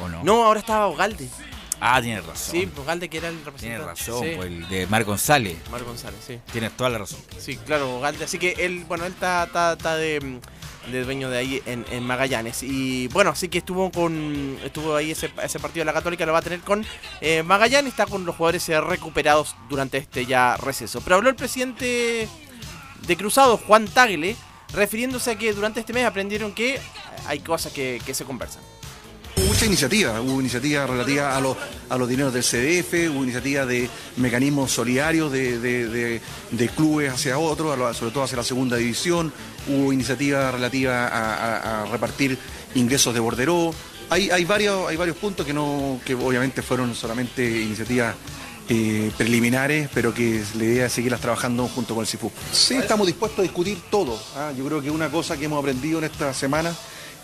[0.00, 0.22] ¿O no?
[0.22, 1.28] No, ahora estaba Ogalde.
[1.80, 2.52] Ah, tienes razón.
[2.52, 3.66] Sí, Ogalde que era el representante.
[3.66, 4.32] Tienes razón, Sí.
[4.36, 5.56] pues, el de Mar González.
[5.70, 6.38] Mar González, sí.
[6.52, 7.18] Tienes toda la razón.
[7.38, 8.24] Sí, claro, Galde.
[8.24, 10.38] Así que él, bueno, él está, está, está de,
[10.90, 12.62] de dueño de ahí en, en Magallanes.
[12.62, 16.40] Y bueno, así que estuvo con estuvo ahí ese, partido de la Católica, lo va
[16.40, 16.84] a tener con
[17.20, 17.92] eh, Magallanes.
[17.92, 21.00] Está con los jugadores eh, recuperados durante este ya receso.
[21.00, 22.28] Pero habló el presidente
[23.06, 24.36] de Cruzado, Juan Tagle,
[24.72, 26.80] refiriéndose a que durante este mes aprendieron que
[27.26, 28.62] hay cosas que, que se conversan.
[29.36, 31.56] Mucha iniciativa, hubo iniciativa relativa a los,
[31.88, 36.20] a los dineros del CDF, hubo iniciativa de mecanismos solidarios de, de-
[36.50, 39.32] de- clubes hacia otros, lo- sobre todo hacia la segunda división,
[39.68, 42.38] hubo iniciativa relativa a, repartir
[42.74, 43.74] ingresos de borderó.
[44.10, 48.14] Hay, hay, varios, hay varios puntos que, no, que obviamente fueron solamente iniciativas
[48.68, 52.30] eh, preliminares, pero que la idea es seguirlas trabajando junto con el CIFU.
[52.52, 54.18] Sí, estamos dispuestos a discutir todo.
[54.36, 54.52] ¿ah?
[54.56, 56.74] Yo creo que una cosa que hemos aprendido en esta semana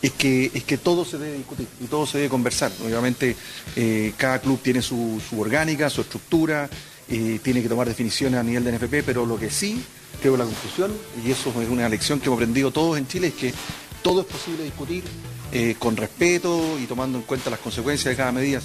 [0.03, 2.71] es que, es que todo se debe discutir y todo se debe conversar.
[2.85, 3.37] Obviamente
[3.77, 6.69] eh, cada club tiene su, su orgánica, su estructura,
[7.09, 9.83] eh, tiene que tomar definiciones a nivel de NFP, pero lo que sí,
[10.21, 10.93] creo la conclusión,
[11.25, 13.55] y eso es una lección que hemos aprendido todos en Chile, es que
[14.03, 15.03] todo es posible discutir
[15.53, 18.61] eh, con respeto y tomando en cuenta las consecuencias de cada medida.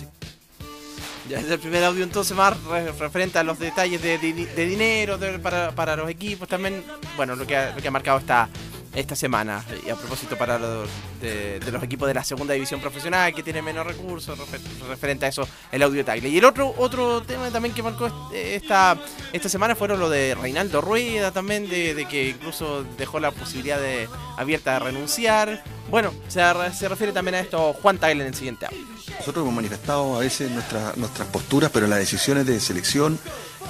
[1.30, 4.66] Ya es el primer audio entonces más re- referente a los detalles de, di- de
[4.66, 6.84] dinero para, para los equipos también.
[7.16, 8.50] Bueno, lo que ha, lo que ha marcado esta,
[8.96, 9.64] esta semana.
[9.86, 10.90] Y a propósito para los,
[11.22, 15.30] de, los equipos de la segunda división profesional que tienen menos recursos, refer- referente a
[15.30, 16.30] eso el audio Tagle.
[16.30, 18.98] Y el otro, otro tema también que marcó esta,
[19.32, 24.08] esta semana fueron lo de Reinaldo Rueda también, de, que incluso dejó la posibilidad de,
[24.38, 25.64] abierta de renunciar.
[25.90, 26.42] Bueno, se,
[26.74, 28.80] se refiere también a esto Juan Tagle en el siguiente audio.
[29.20, 33.20] Nosotros hemos manifestado a veces nuestra- nuestras posturas, pero las decisiones de selección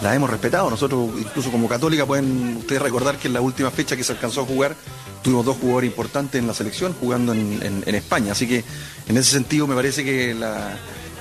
[0.01, 0.69] las hemos respetado.
[0.69, 4.41] Nosotros, incluso como católica, pueden ustedes recordar que en la última fecha que se alcanzó
[4.41, 4.75] a jugar,
[5.21, 8.33] tuvimos dos jugadores importantes en la selección jugando en, España.
[8.33, 8.63] Así que
[9.07, 10.35] en ese sentido me parece que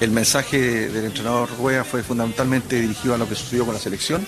[0.00, 4.26] el mensaje del entrenador Rueda fue fundamentalmente dirigido a lo que sucedió con la selección.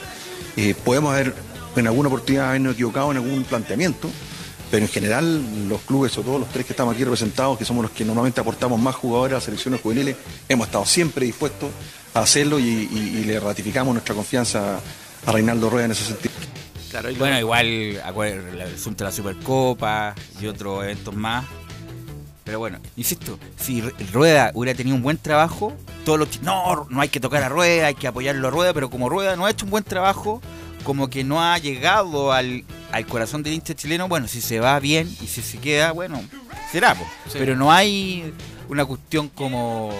[0.56, 1.34] Eh, podemos haber
[1.76, 4.08] en alguna oportunidad habernos equivocado en algún planteamiento,
[4.70, 7.82] pero en general los clubes, sobre todo los tres que estamos aquí representados, que somos
[7.82, 10.16] los que normalmente aportamos más jugadores a las selecciones juveniles,
[10.48, 11.70] hemos estado siempre dispuestos
[12.14, 14.80] a hacerlo y, y- y le ratificamos nuestra confianza
[15.26, 16.34] a Reinaldo Rueda en ese sentido.
[17.18, 21.44] bueno, igual el asunto de la Supercopa y otros eventos más.
[22.44, 25.72] Pero bueno, insisto, si Ru- Rueda hubiera tenido un buen trabajo,
[26.04, 28.90] todos los no, no hay que tocar a Rueda, hay que apoyarlo a Rueda, pero
[28.90, 30.42] como Rueda no ha hecho un buen trabajo,
[30.84, 34.78] como que no ha llegado al, al corazón del hincha chileno, bueno, si se va
[34.78, 36.22] bien y si se queda, bueno,
[36.70, 36.94] será.
[37.32, 37.38] Sí.
[37.38, 38.30] pero no hay
[38.68, 39.92] una cuestión como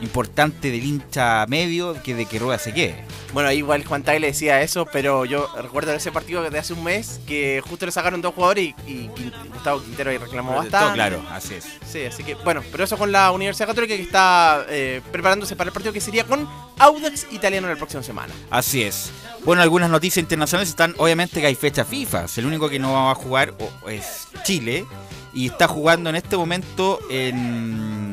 [0.00, 3.04] importante del hincha medio que de que Rueda se quede.
[3.32, 7.20] Bueno, igual Juan Tagle decía eso, pero yo recuerdo ese partido de hace un mes
[7.26, 9.08] que justo le sacaron dos jugadores y,
[9.52, 10.94] Gustavo Quintero ahí reclamó Todo bastante.
[10.94, 11.64] claro, así es.
[11.88, 15.68] Sí, así que bueno, pero eso con la Universidad Católica que está eh, preparándose para
[15.68, 16.48] el partido que sería con
[16.78, 18.34] Audax Italiano la próxima semana.
[18.50, 19.10] Así es.
[19.44, 22.26] Bueno, algunas noticias internacionales están, obviamente que hay fecha FIFA.
[22.36, 23.54] El único que no va a jugar
[23.88, 24.86] es Chile
[25.34, 28.12] y está jugando en este momento en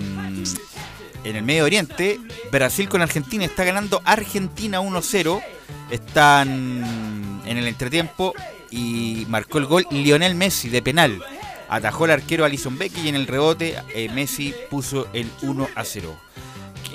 [1.23, 2.19] en el Medio Oriente,
[2.51, 5.43] Brasil con Argentina está ganando Argentina 1-0.
[5.89, 8.33] Están en el entretiempo
[8.71, 11.21] y marcó el gol Lionel Messi de penal.
[11.67, 16.15] Atajó el arquero Alison Becky y en el rebote eh, Messi puso el 1 0.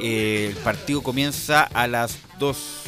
[0.00, 2.82] Eh, el partido comienza a las 2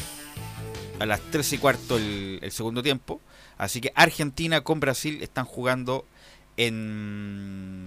[0.99, 3.21] a las 3 y cuarto el segundo tiempo.
[3.57, 6.05] Así que Argentina con Brasil están jugando
[6.57, 7.85] en,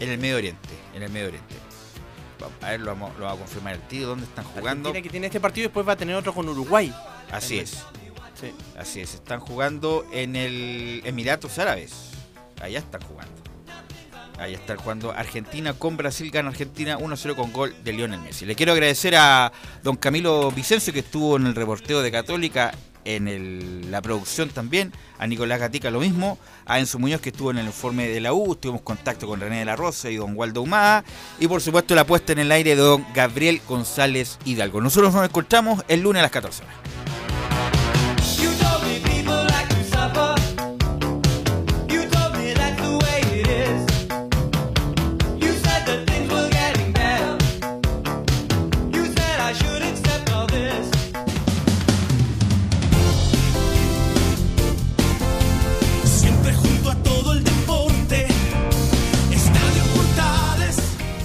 [0.00, 0.68] en el Medio Oriente.
[0.94, 1.54] En el Medio Oriente.
[2.60, 4.08] A ver, lo vamos, lo vamos a confirmar el tío.
[4.08, 4.88] ¿Dónde están jugando?
[4.88, 6.92] Argentina que tiene este partido y después va a tener otro con Uruguay.
[7.30, 7.84] Así es.
[8.40, 8.52] Sí.
[8.76, 9.14] Así es.
[9.14, 12.10] Están jugando en el Emiratos Árabes.
[12.60, 13.32] Allá están jugando.
[14.38, 16.30] Allá están jugando Argentina con Brasil.
[16.30, 18.44] Gana Argentina 1-0 con gol de Lionel Messi.
[18.44, 19.52] Le quiero agradecer a
[19.84, 22.72] don Camilo Vicencio que estuvo en el reporteo de Católica.
[23.04, 27.58] En la producción también, a Nicolás Gatica lo mismo, a Enzo Muñoz que estuvo en
[27.58, 30.62] el informe de la U, tuvimos contacto con René de la Rosa y don Waldo
[30.62, 31.04] Humada,
[31.40, 34.80] y por supuesto la puesta en el aire de don Gabriel González Hidalgo.
[34.80, 37.01] Nosotros nos encontramos el lunes a las 14 horas.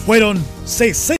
[0.07, 1.15] Fueron 60